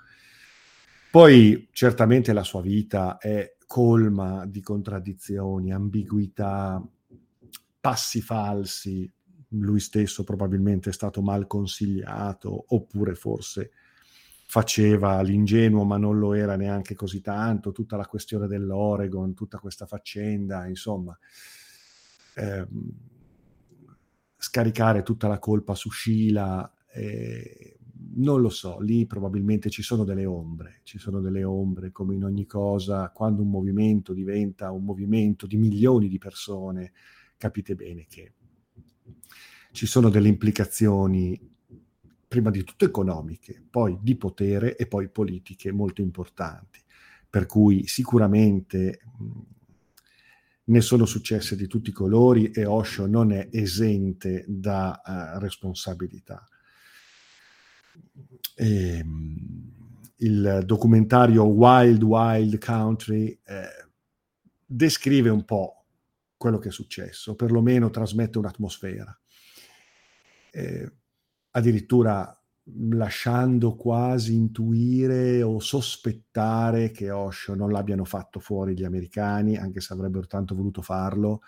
Poi 1.11 1.69
certamente 1.73 2.33
la 2.33 2.43
sua 2.43 2.63
vita 2.63 3.19
è 3.19 3.57
colma 3.67 4.45
di 4.47 4.61
contraddizioni, 4.61 5.73
ambiguità, 5.73 6.83
passi 7.83 8.21
falsi, 8.21 9.13
lui 9.49 9.81
stesso 9.81 10.23
probabilmente 10.23 10.91
è 10.91 10.93
stato 10.93 11.21
mal 11.21 11.49
consigliato, 11.49 12.67
oppure 12.69 13.17
forse 13.17 13.73
faceva 14.47 15.21
l'ingenuo 15.23 15.83
ma 15.85 15.97
non 15.97 16.19
lo 16.19 16.33
era 16.33 16.55
neanche 16.55 16.95
così 16.95 17.21
tanto, 17.21 17.73
tutta 17.73 17.97
la 17.97 18.07
questione 18.07 18.47
dell'Oregon, 18.47 19.35
tutta 19.35 19.59
questa 19.59 19.85
faccenda, 19.85 20.69
insomma, 20.69 21.19
ehm, 22.37 22.91
scaricare 24.37 25.03
tutta 25.03 25.27
la 25.27 25.41
colpa 25.41 25.75
su 25.75 25.91
Sheila, 25.91 26.73
eh, 26.93 27.79
non 28.15 28.41
lo 28.41 28.51
so, 28.51 28.79
lì 28.79 29.07
probabilmente 29.07 29.71
ci 29.71 29.83
sono 29.83 30.05
delle 30.05 30.25
ombre, 30.25 30.83
ci 30.85 30.99
sono 30.99 31.21
delle 31.21 31.43
ombre 31.43 31.91
come 31.91 32.15
in 32.15 32.25
ogni 32.25 32.47
cosa, 32.47 33.11
quando 33.11 33.43
un 33.43 33.51
movimento 33.51 34.13
diventa 34.13 34.71
un 34.71 34.85
movimento 34.85 35.47
di 35.47 35.57
milioni 35.57 36.09
di 36.09 36.19
persone, 36.19 36.93
capite 37.43 37.75
bene 37.75 38.07
che 38.09 38.35
ci 39.73 39.87
sono 39.87 40.11
delle 40.11 40.29
implicazioni 40.29 41.37
prima 42.29 42.51
di 42.51 42.63
tutto 42.63 42.85
economiche, 42.85 43.61
poi 43.69 43.99
di 44.01 44.15
potere 44.15 44.77
e 44.77 44.87
poi 44.87 45.09
politiche 45.09 45.73
molto 45.73 46.03
importanti. 46.03 46.81
Per 47.29 47.47
cui 47.47 47.89
sicuramente 47.89 49.01
mh, 49.19 49.41
ne 50.67 50.81
sono 50.81 51.05
successe 51.05 51.57
di 51.57 51.67
tutti 51.67 51.91
i 51.91 51.93
colori 51.93 52.53
e 52.53 52.65
Osho 52.65 53.07
non 53.07 53.33
è 53.33 53.49
esente 53.51 54.45
da 54.47 55.03
uh, 55.05 55.39
responsabilità. 55.41 56.47
E, 58.55 58.99
ehm, 58.99 59.73
il 60.19 60.63
documentario 60.65 61.43
Wild 61.43 62.05
Wild 62.05 62.65
Country 62.65 63.37
eh, 63.45 63.89
descrive 64.65 65.29
un 65.29 65.45
po' 65.45 65.82
quello 66.43 66.59
che 66.59 66.71
è 66.71 66.73
successo, 66.73 67.37
perlomeno 67.37 67.89
trasmette 67.89 68.39
un'atmosfera. 68.39 69.17
Eh, 70.51 70.93
addirittura 71.53 72.37
lasciando 72.91 73.77
quasi 73.77 74.35
intuire 74.35 75.41
o 75.43 75.61
sospettare 75.61 76.91
che 76.91 77.13
Osho 77.13 77.55
non 77.55 77.71
l'abbiano 77.71 78.05
fatto 78.05 78.41
fuori 78.41 78.75
gli 78.75 78.83
americani, 78.83 79.57
anche 79.57 79.81
se 79.81 79.93
avrebbero 79.93 80.27
tanto 80.27 80.57
voluto 80.57 80.83
farlo, 80.83 81.43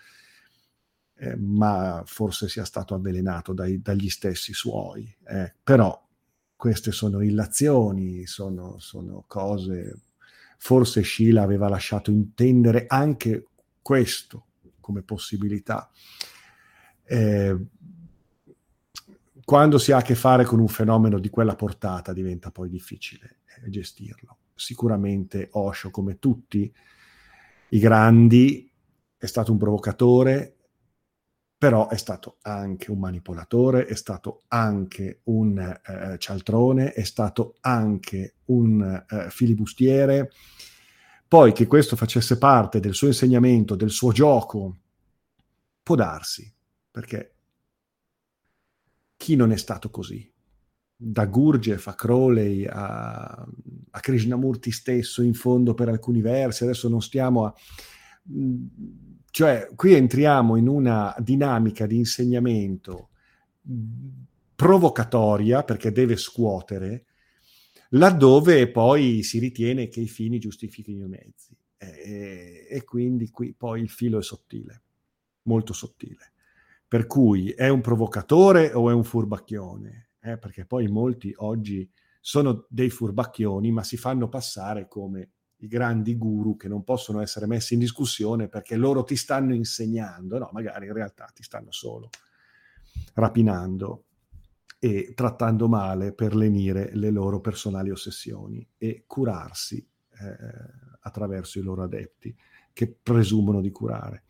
eh, 1.16 1.34
ma 1.34 2.04
forse 2.06 2.48
sia 2.48 2.64
stato 2.64 2.94
avvelenato 2.94 3.52
dai, 3.52 3.82
dagli 3.82 4.08
stessi 4.08 4.52
suoi. 4.52 5.12
Eh. 5.26 5.54
Però 5.60 6.00
queste 6.54 6.92
sono 6.92 7.20
illazioni, 7.20 8.26
sono, 8.26 8.78
sono 8.78 9.24
cose... 9.26 10.02
Forse 10.56 11.02
Sheila 11.02 11.42
aveva 11.42 11.68
lasciato 11.68 12.12
intendere 12.12 12.84
anche 12.86 13.48
questo 13.82 14.46
come 14.84 15.00
possibilità. 15.00 15.90
Eh, 17.04 17.56
quando 19.42 19.78
si 19.78 19.92
ha 19.92 19.96
a 19.96 20.02
che 20.02 20.14
fare 20.14 20.44
con 20.44 20.60
un 20.60 20.68
fenomeno 20.68 21.18
di 21.18 21.30
quella 21.30 21.56
portata 21.56 22.12
diventa 22.12 22.50
poi 22.50 22.68
difficile 22.68 23.38
eh, 23.64 23.70
gestirlo. 23.70 24.36
Sicuramente 24.54 25.48
Osho, 25.52 25.90
come 25.90 26.18
tutti 26.18 26.72
i 27.70 27.78
grandi, 27.78 28.70
è 29.16 29.26
stato 29.26 29.52
un 29.52 29.58
provocatore, 29.58 30.56
però 31.56 31.88
è 31.88 31.96
stato 31.96 32.36
anche 32.42 32.90
un 32.90 32.98
manipolatore, 32.98 33.86
è 33.86 33.94
stato 33.94 34.42
anche 34.48 35.20
un 35.24 35.58
eh, 35.58 36.18
cialtrone, 36.18 36.92
è 36.92 37.04
stato 37.04 37.56
anche 37.60 38.34
un 38.46 39.04
eh, 39.08 39.30
filibustiere. 39.30 40.30
Poi 41.34 41.52
che 41.52 41.66
questo 41.66 41.96
facesse 41.96 42.38
parte 42.38 42.78
del 42.78 42.94
suo 42.94 43.08
insegnamento, 43.08 43.74
del 43.74 43.90
suo 43.90 44.12
gioco, 44.12 44.76
può 45.82 45.96
darsi, 45.96 46.48
perché 46.88 47.34
chi 49.16 49.34
non 49.34 49.50
è 49.50 49.56
stato 49.56 49.90
così? 49.90 50.32
Da 50.94 51.26
Gurdjieff 51.26 51.88
a 51.88 51.94
Crowley 51.94 52.64
a, 52.66 53.24
a 53.90 53.98
Krishnamurti 53.98 54.70
stesso, 54.70 55.22
in 55.22 55.34
fondo 55.34 55.74
per 55.74 55.88
alcuni 55.88 56.20
versi, 56.20 56.62
adesso 56.62 56.88
non 56.88 57.02
stiamo 57.02 57.46
a... 57.46 57.54
Cioè, 59.28 59.70
qui 59.74 59.92
entriamo 59.94 60.54
in 60.54 60.68
una 60.68 61.16
dinamica 61.18 61.88
di 61.88 61.96
insegnamento 61.96 63.08
provocatoria, 64.54 65.64
perché 65.64 65.90
deve 65.90 66.14
scuotere, 66.14 67.06
laddove 67.96 68.70
poi 68.70 69.22
si 69.22 69.38
ritiene 69.38 69.88
che 69.88 70.00
i 70.00 70.08
fini 70.08 70.38
giustifichino 70.38 71.04
i 71.06 71.08
mezzi. 71.08 71.56
E, 71.76 72.66
e 72.68 72.84
quindi 72.84 73.30
qui 73.30 73.52
poi 73.52 73.82
il 73.82 73.90
filo 73.90 74.18
è 74.18 74.22
sottile, 74.22 74.82
molto 75.42 75.72
sottile. 75.72 76.32
Per 76.86 77.06
cui 77.06 77.50
è 77.50 77.68
un 77.68 77.80
provocatore 77.80 78.72
o 78.72 78.88
è 78.88 78.92
un 78.92 79.04
furbacchione? 79.04 80.10
Eh, 80.20 80.38
perché 80.38 80.64
poi 80.64 80.86
molti 80.88 81.34
oggi 81.38 81.88
sono 82.20 82.66
dei 82.68 82.88
furbacchioni, 82.88 83.70
ma 83.70 83.82
si 83.82 83.96
fanno 83.96 84.28
passare 84.28 84.88
come 84.88 85.30
i 85.58 85.66
grandi 85.66 86.16
guru 86.16 86.56
che 86.56 86.68
non 86.68 86.84
possono 86.84 87.20
essere 87.20 87.46
messi 87.46 87.74
in 87.74 87.80
discussione 87.80 88.48
perché 88.48 88.76
loro 88.76 89.04
ti 89.04 89.16
stanno 89.16 89.54
insegnando, 89.54 90.38
no, 90.38 90.50
magari 90.52 90.86
in 90.86 90.92
realtà 90.92 91.30
ti 91.34 91.42
stanno 91.42 91.70
solo 91.70 92.10
rapinando 93.14 94.04
e 94.84 95.14
trattando 95.14 95.66
male 95.66 96.12
per 96.12 96.36
lenire 96.36 96.90
le 96.92 97.08
loro 97.08 97.40
personali 97.40 97.88
ossessioni 97.88 98.68
e 98.76 99.04
curarsi 99.06 99.78
eh, 99.78 100.36
attraverso 101.00 101.58
i 101.58 101.62
loro 101.62 101.84
adepti 101.84 102.36
che 102.70 102.94
presumono 103.02 103.62
di 103.62 103.70
curare. 103.70 104.24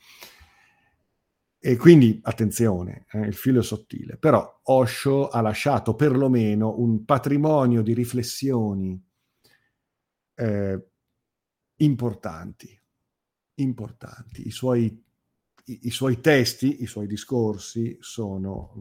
E 1.59 1.77
quindi 1.77 2.21
attenzione, 2.23 3.05
eh, 3.11 3.27
il 3.27 3.35
filo 3.35 3.59
è 3.59 3.63
sottile, 3.65 4.17
però 4.17 4.61
Osho 4.63 5.27
ha 5.29 5.41
lasciato 5.41 5.97
perlomeno 5.97 6.79
un 6.79 7.05
patrimonio 7.05 7.83
di 7.83 7.93
riflessioni 7.93 9.05
eh, 10.37 10.87
importanti, 11.79 12.81
importanti. 13.55 14.47
I 14.47 14.53
suoi, 14.53 15.05
i, 15.65 15.79
I 15.83 15.91
suoi 15.91 16.21
testi, 16.21 16.81
i 16.85 16.87
suoi 16.87 17.09
discorsi 17.09 17.97
sono, 17.99 18.73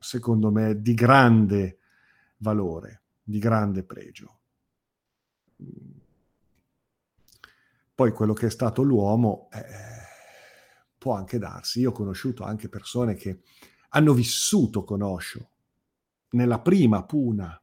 secondo 0.00 0.50
me, 0.50 0.80
di 0.80 0.94
grande 0.94 1.78
valore, 2.38 3.02
di 3.22 3.38
grande 3.38 3.84
pregio. 3.84 4.38
Poi 7.94 8.10
quello 8.10 8.32
che 8.32 8.46
è 8.46 8.50
stato 8.50 8.82
l'uomo... 8.82 9.48
Eh, 9.52 10.00
può 11.00 11.14
anche 11.14 11.38
darsi. 11.38 11.80
Io 11.80 11.88
ho 11.88 11.92
conosciuto 11.94 12.44
anche 12.44 12.68
persone 12.68 13.14
che 13.14 13.40
hanno 13.90 14.12
vissuto 14.12 14.84
con 14.84 15.00
Osho 15.00 15.50
nella 16.32 16.60
prima 16.60 17.04
Puna 17.04 17.60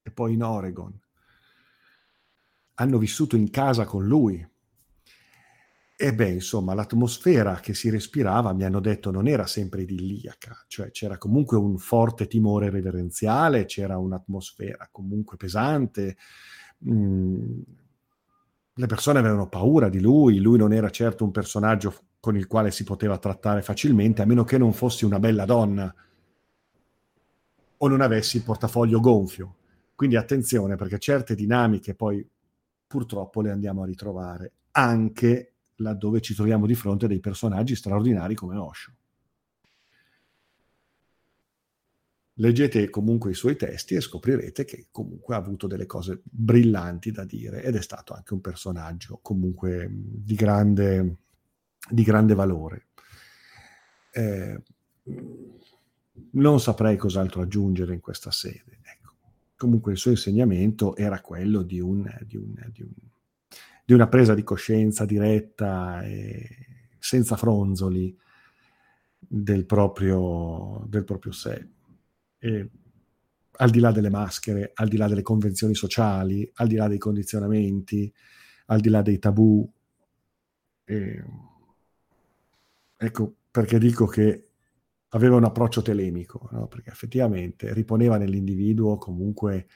e 0.00 0.10
poi 0.12 0.34
in 0.34 0.44
Oregon. 0.44 0.96
Hanno 2.74 2.98
vissuto 2.98 3.34
in 3.34 3.50
casa 3.50 3.84
con 3.84 4.06
lui. 4.06 4.48
E 5.98 6.14
beh, 6.14 6.28
insomma, 6.28 6.74
l'atmosfera 6.74 7.58
che 7.60 7.72
si 7.72 7.88
respirava, 7.88 8.52
mi 8.52 8.64
hanno 8.64 8.80
detto, 8.80 9.10
non 9.10 9.26
era 9.26 9.46
sempre 9.46 9.80
idilliaca, 9.80 10.64
cioè 10.68 10.90
c'era 10.90 11.16
comunque 11.16 11.56
un 11.56 11.78
forte 11.78 12.26
timore 12.26 12.68
reverenziale, 12.68 13.64
c'era 13.64 13.96
un'atmosfera 13.96 14.90
comunque 14.92 15.38
pesante. 15.38 16.18
Mm, 16.86 17.60
le 18.74 18.86
persone 18.86 19.18
avevano 19.18 19.48
paura 19.48 19.88
di 19.88 20.00
lui, 20.00 20.38
lui 20.38 20.58
non 20.58 20.74
era 20.74 20.90
certo 20.90 21.24
un 21.24 21.30
personaggio 21.30 21.94
con 22.20 22.36
il 22.36 22.46
quale 22.46 22.70
si 22.70 22.84
poteva 22.84 23.16
trattare 23.16 23.62
facilmente, 23.62 24.20
a 24.20 24.26
meno 24.26 24.44
che 24.44 24.58
non 24.58 24.74
fossi 24.74 25.06
una 25.06 25.18
bella 25.18 25.46
donna 25.46 25.94
o 27.78 27.88
non 27.88 28.02
avessi 28.02 28.36
il 28.36 28.42
portafoglio 28.42 29.00
gonfio. 29.00 29.56
Quindi 29.94 30.16
attenzione 30.16 30.76
perché 30.76 30.98
certe 30.98 31.34
dinamiche 31.34 31.94
poi 31.94 32.26
purtroppo 32.86 33.40
le 33.40 33.50
andiamo 33.50 33.82
a 33.82 33.86
ritrovare 33.86 34.52
anche 34.72 35.55
laddove 35.76 36.20
ci 36.20 36.34
troviamo 36.34 36.66
di 36.66 36.74
fronte 36.74 37.04
a 37.04 37.08
dei 37.08 37.20
personaggi 37.20 37.74
straordinari 37.74 38.34
come 38.34 38.56
Osho. 38.56 38.92
Leggete 42.38 42.90
comunque 42.90 43.30
i 43.30 43.34
suoi 43.34 43.56
testi 43.56 43.94
e 43.94 44.02
scoprirete 44.02 44.66
che 44.66 44.88
comunque 44.90 45.34
ha 45.34 45.38
avuto 45.38 45.66
delle 45.66 45.86
cose 45.86 46.20
brillanti 46.22 47.10
da 47.10 47.24
dire 47.24 47.62
ed 47.62 47.76
è 47.76 47.80
stato 47.80 48.12
anche 48.12 48.34
un 48.34 48.42
personaggio 48.42 49.20
comunque 49.22 49.88
di 49.90 50.34
grande, 50.34 51.16
di 51.88 52.02
grande 52.02 52.34
valore. 52.34 52.88
Eh, 54.12 54.62
non 56.32 56.60
saprei 56.60 56.98
cos'altro 56.98 57.40
aggiungere 57.40 57.94
in 57.94 58.00
questa 58.00 58.30
sede. 58.30 58.80
Ecco. 58.82 59.14
Comunque 59.56 59.92
il 59.92 59.98
suo 59.98 60.10
insegnamento 60.10 60.94
era 60.94 61.22
quello 61.22 61.62
di, 61.62 61.80
un, 61.80 62.02
di, 62.26 62.36
un, 62.36 62.54
di, 62.70 62.82
un, 62.82 62.92
di 63.86 63.94
una 63.94 64.08
presa 64.08 64.34
di 64.34 64.42
coscienza 64.42 65.06
diretta 65.06 66.02
e 66.02 66.48
senza 66.98 67.36
fronzoli 67.36 68.14
del 69.18 69.64
proprio, 69.64 70.84
del 70.88 71.04
proprio 71.04 71.32
sé 71.32 71.68
eh, 72.38 72.68
al 73.58 73.70
di 73.70 73.80
là 73.80 73.90
delle 73.90 74.10
maschere, 74.10 74.72
al 74.74 74.88
di 74.88 74.96
là 74.96 75.08
delle 75.08 75.22
convenzioni 75.22 75.74
sociali, 75.74 76.48
al 76.56 76.68
di 76.68 76.76
là 76.76 76.88
dei 76.88 76.98
condizionamenti, 76.98 78.12
al 78.66 78.80
di 78.80 78.88
là 78.88 79.02
dei 79.02 79.18
tabù. 79.18 79.68
Eh, 80.84 81.24
ecco, 82.96 83.34
perché 83.50 83.78
dico 83.78 84.06
che 84.06 84.44
aveva 85.10 85.36
un 85.36 85.44
approccio 85.44 85.80
telemico, 85.80 86.48
no? 86.52 86.66
perché 86.66 86.90
effettivamente 86.90 87.72
riponeva 87.72 88.18
nell'individuo 88.18 88.98
comunque 88.98 89.68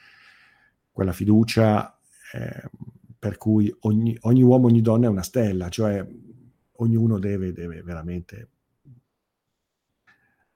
quella 0.92 1.12
fiducia 1.12 1.98
eh, 2.34 2.70
per 3.20 3.36
cui 3.36 3.72
ogni, 3.80 4.16
ogni, 4.22 4.42
uomo, 4.42 4.66
ogni 4.66 4.80
donna 4.80 5.04
è 5.04 5.10
una 5.10 5.22
stella, 5.22 5.68
cioè 5.68 6.04
ognuno 6.76 7.18
deve, 7.18 7.52
deve 7.52 7.82
veramente 7.82 8.48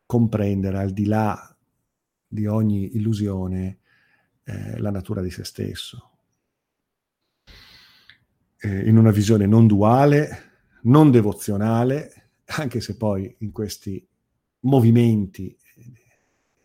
comprendere 0.07 0.79
al 0.79 0.91
di 0.93 1.05
là 1.05 1.55
di 2.27 2.47
ogni 2.47 2.97
illusione 2.97 3.81
eh, 4.45 4.79
la 4.79 4.91
natura 4.91 5.21
di 5.21 5.31
se 5.31 5.45
stesso. 5.45 6.11
Eh, 8.57 8.89
in 8.89 8.97
una 8.97 9.11
visione 9.11 9.45
non 9.45 9.67
duale, 9.67 10.53
non 10.85 11.11
devozionale, 11.11 12.31
anche 12.47 12.81
se 12.81 12.97
poi 12.97 13.37
in 13.41 13.53
questi 13.53 14.09
movimenti 14.61 15.55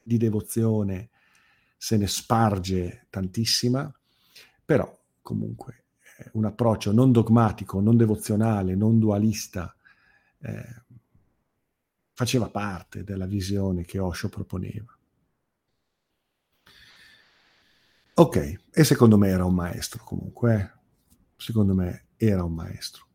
di 0.01 0.17
devozione 0.17 1.09
se 1.75 1.97
ne 1.97 2.07
sparge 2.07 3.07
tantissima, 3.09 3.93
però 4.63 4.97
comunque 5.21 5.83
un 6.33 6.45
approccio 6.45 6.91
non 6.91 7.11
dogmatico, 7.11 7.79
non 7.79 7.97
devozionale, 7.97 8.75
non 8.75 8.99
dualista, 8.99 9.75
eh, 10.39 10.83
faceva 12.13 12.49
parte 12.49 13.03
della 13.03 13.25
visione 13.25 13.85
che 13.85 13.99
Osho 13.99 14.29
proponeva. 14.29 14.93
Ok, 18.15 18.59
e 18.71 18.83
secondo 18.83 19.17
me 19.17 19.29
era 19.29 19.45
un 19.45 19.55
maestro 19.55 20.03
comunque, 20.03 20.55
eh? 20.55 20.79
secondo 21.37 21.73
me 21.73 22.07
era 22.17 22.43
un 22.43 22.53
maestro, 22.53 23.07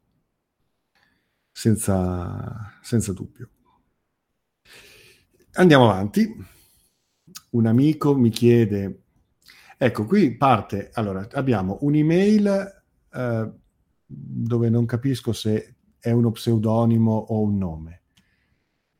senza, 1.52 2.78
senza 2.80 3.12
dubbio. 3.12 3.50
Andiamo 5.52 5.90
avanti. 5.90 6.52
Un 7.50 7.66
amico 7.66 8.16
mi 8.16 8.30
chiede, 8.30 9.02
ecco 9.76 10.06
qui 10.06 10.34
parte, 10.36 10.90
allora 10.94 11.28
abbiamo 11.32 11.78
un'email 11.82 12.83
eh, 13.14 13.52
dove 14.06 14.68
non 14.68 14.86
capisco 14.86 15.32
se 15.32 15.76
è 15.98 16.10
uno 16.10 16.30
pseudonimo 16.30 17.12
o 17.12 17.40
un 17.40 17.56
nome 17.56 18.02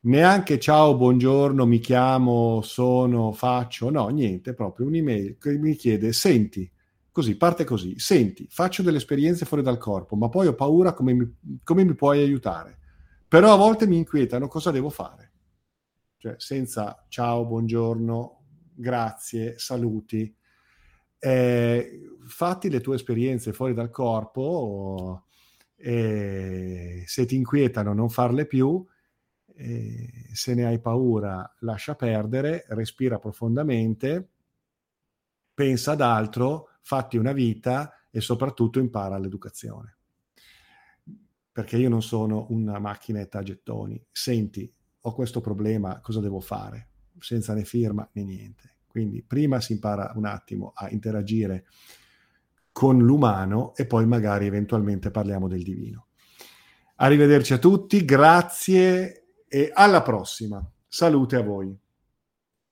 neanche 0.05 0.59
ciao, 0.59 0.95
buongiorno, 0.95 1.65
mi 1.65 1.79
chiamo, 1.79 2.61
sono, 2.61 3.31
faccio, 3.31 3.89
no, 3.89 4.07
niente, 4.09 4.53
proprio 4.53 4.87
un'email 4.87 5.37
che 5.37 5.57
mi 5.57 5.75
chiede, 5.75 6.13
senti, 6.13 6.69
così, 7.11 7.35
parte 7.37 7.63
così, 7.63 7.97
senti, 7.97 8.47
faccio 8.49 8.83
delle 8.83 8.97
esperienze 8.97 9.45
fuori 9.45 9.63
dal 9.63 9.77
corpo, 9.77 10.15
ma 10.15 10.29
poi 10.29 10.47
ho 10.47 10.55
paura 10.55 10.93
come 10.93 11.13
mi, 11.13 11.35
come 11.63 11.83
mi 11.83 11.95
puoi 11.95 12.21
aiutare. 12.21 12.79
Però 13.27 13.51
a 13.51 13.57
volte 13.57 13.87
mi 13.87 13.97
inquietano 13.97 14.47
cosa 14.47 14.71
devo 14.71 14.89
fare. 14.89 15.31
Cioè, 16.17 16.35
senza 16.37 17.03
ciao, 17.07 17.45
buongiorno, 17.45 18.43
grazie, 18.75 19.57
saluti. 19.57 20.33
Eh, 21.25 22.17
fatti 22.27 22.69
le 22.69 22.81
tue 22.81 22.95
esperienze 22.95 23.51
fuori 23.51 23.73
dal 23.73 23.89
corpo, 23.89 25.23
e 25.75 27.03
se 27.07 27.25
ti 27.25 27.35
inquietano 27.35 27.93
non 27.93 28.09
farle 28.09 28.45
più, 28.45 28.85
eh, 29.55 30.29
se 30.33 30.53
ne 30.53 30.65
hai 30.65 30.79
paura, 30.79 31.51
lascia 31.61 31.95
perdere, 31.95 32.65
respira 32.67 33.17
profondamente, 33.17 34.29
pensa 35.51 35.93
ad 35.93 36.01
altro, 36.01 36.69
fatti 36.81 37.17
una 37.17 37.31
vita 37.31 38.07
e 38.11 38.21
soprattutto 38.21 38.77
impara 38.77 39.17
l'educazione. 39.17 39.97
Perché 41.51 41.77
io 41.77 41.89
non 41.89 42.03
sono 42.03 42.45
una 42.49 42.77
macchinetta 42.77 43.39
a 43.39 43.43
gettoni. 43.43 43.99
Senti, 44.11 44.71
ho 45.01 45.13
questo 45.15 45.41
problema, 45.41 46.01
cosa 46.01 46.19
devo 46.19 46.39
fare? 46.39 46.89
Senza 47.17 47.55
né 47.55 47.63
firma 47.63 48.07
né 48.11 48.23
niente. 48.23 48.74
Quindi 48.95 49.21
prima 49.23 49.59
si 49.59 49.73
impara 49.73 50.13
un 50.15 50.23
attimo 50.23 50.71
a 50.73 50.89
interagire 50.89 51.65
con 52.71 52.97
l'umano 52.99 53.75
e 53.75 53.85
poi 53.85 54.05
magari 54.05 54.45
eventualmente 54.45 55.11
parliamo 55.11 55.49
del 55.49 55.63
divino. 55.63 56.05
Arrivederci 56.95 57.51
a 57.51 57.57
tutti, 57.57 58.05
grazie 58.05 59.41
e 59.49 59.69
alla 59.73 60.01
prossima. 60.01 60.65
Salute 60.87 61.35
a 61.35 61.41
voi. 61.41 61.77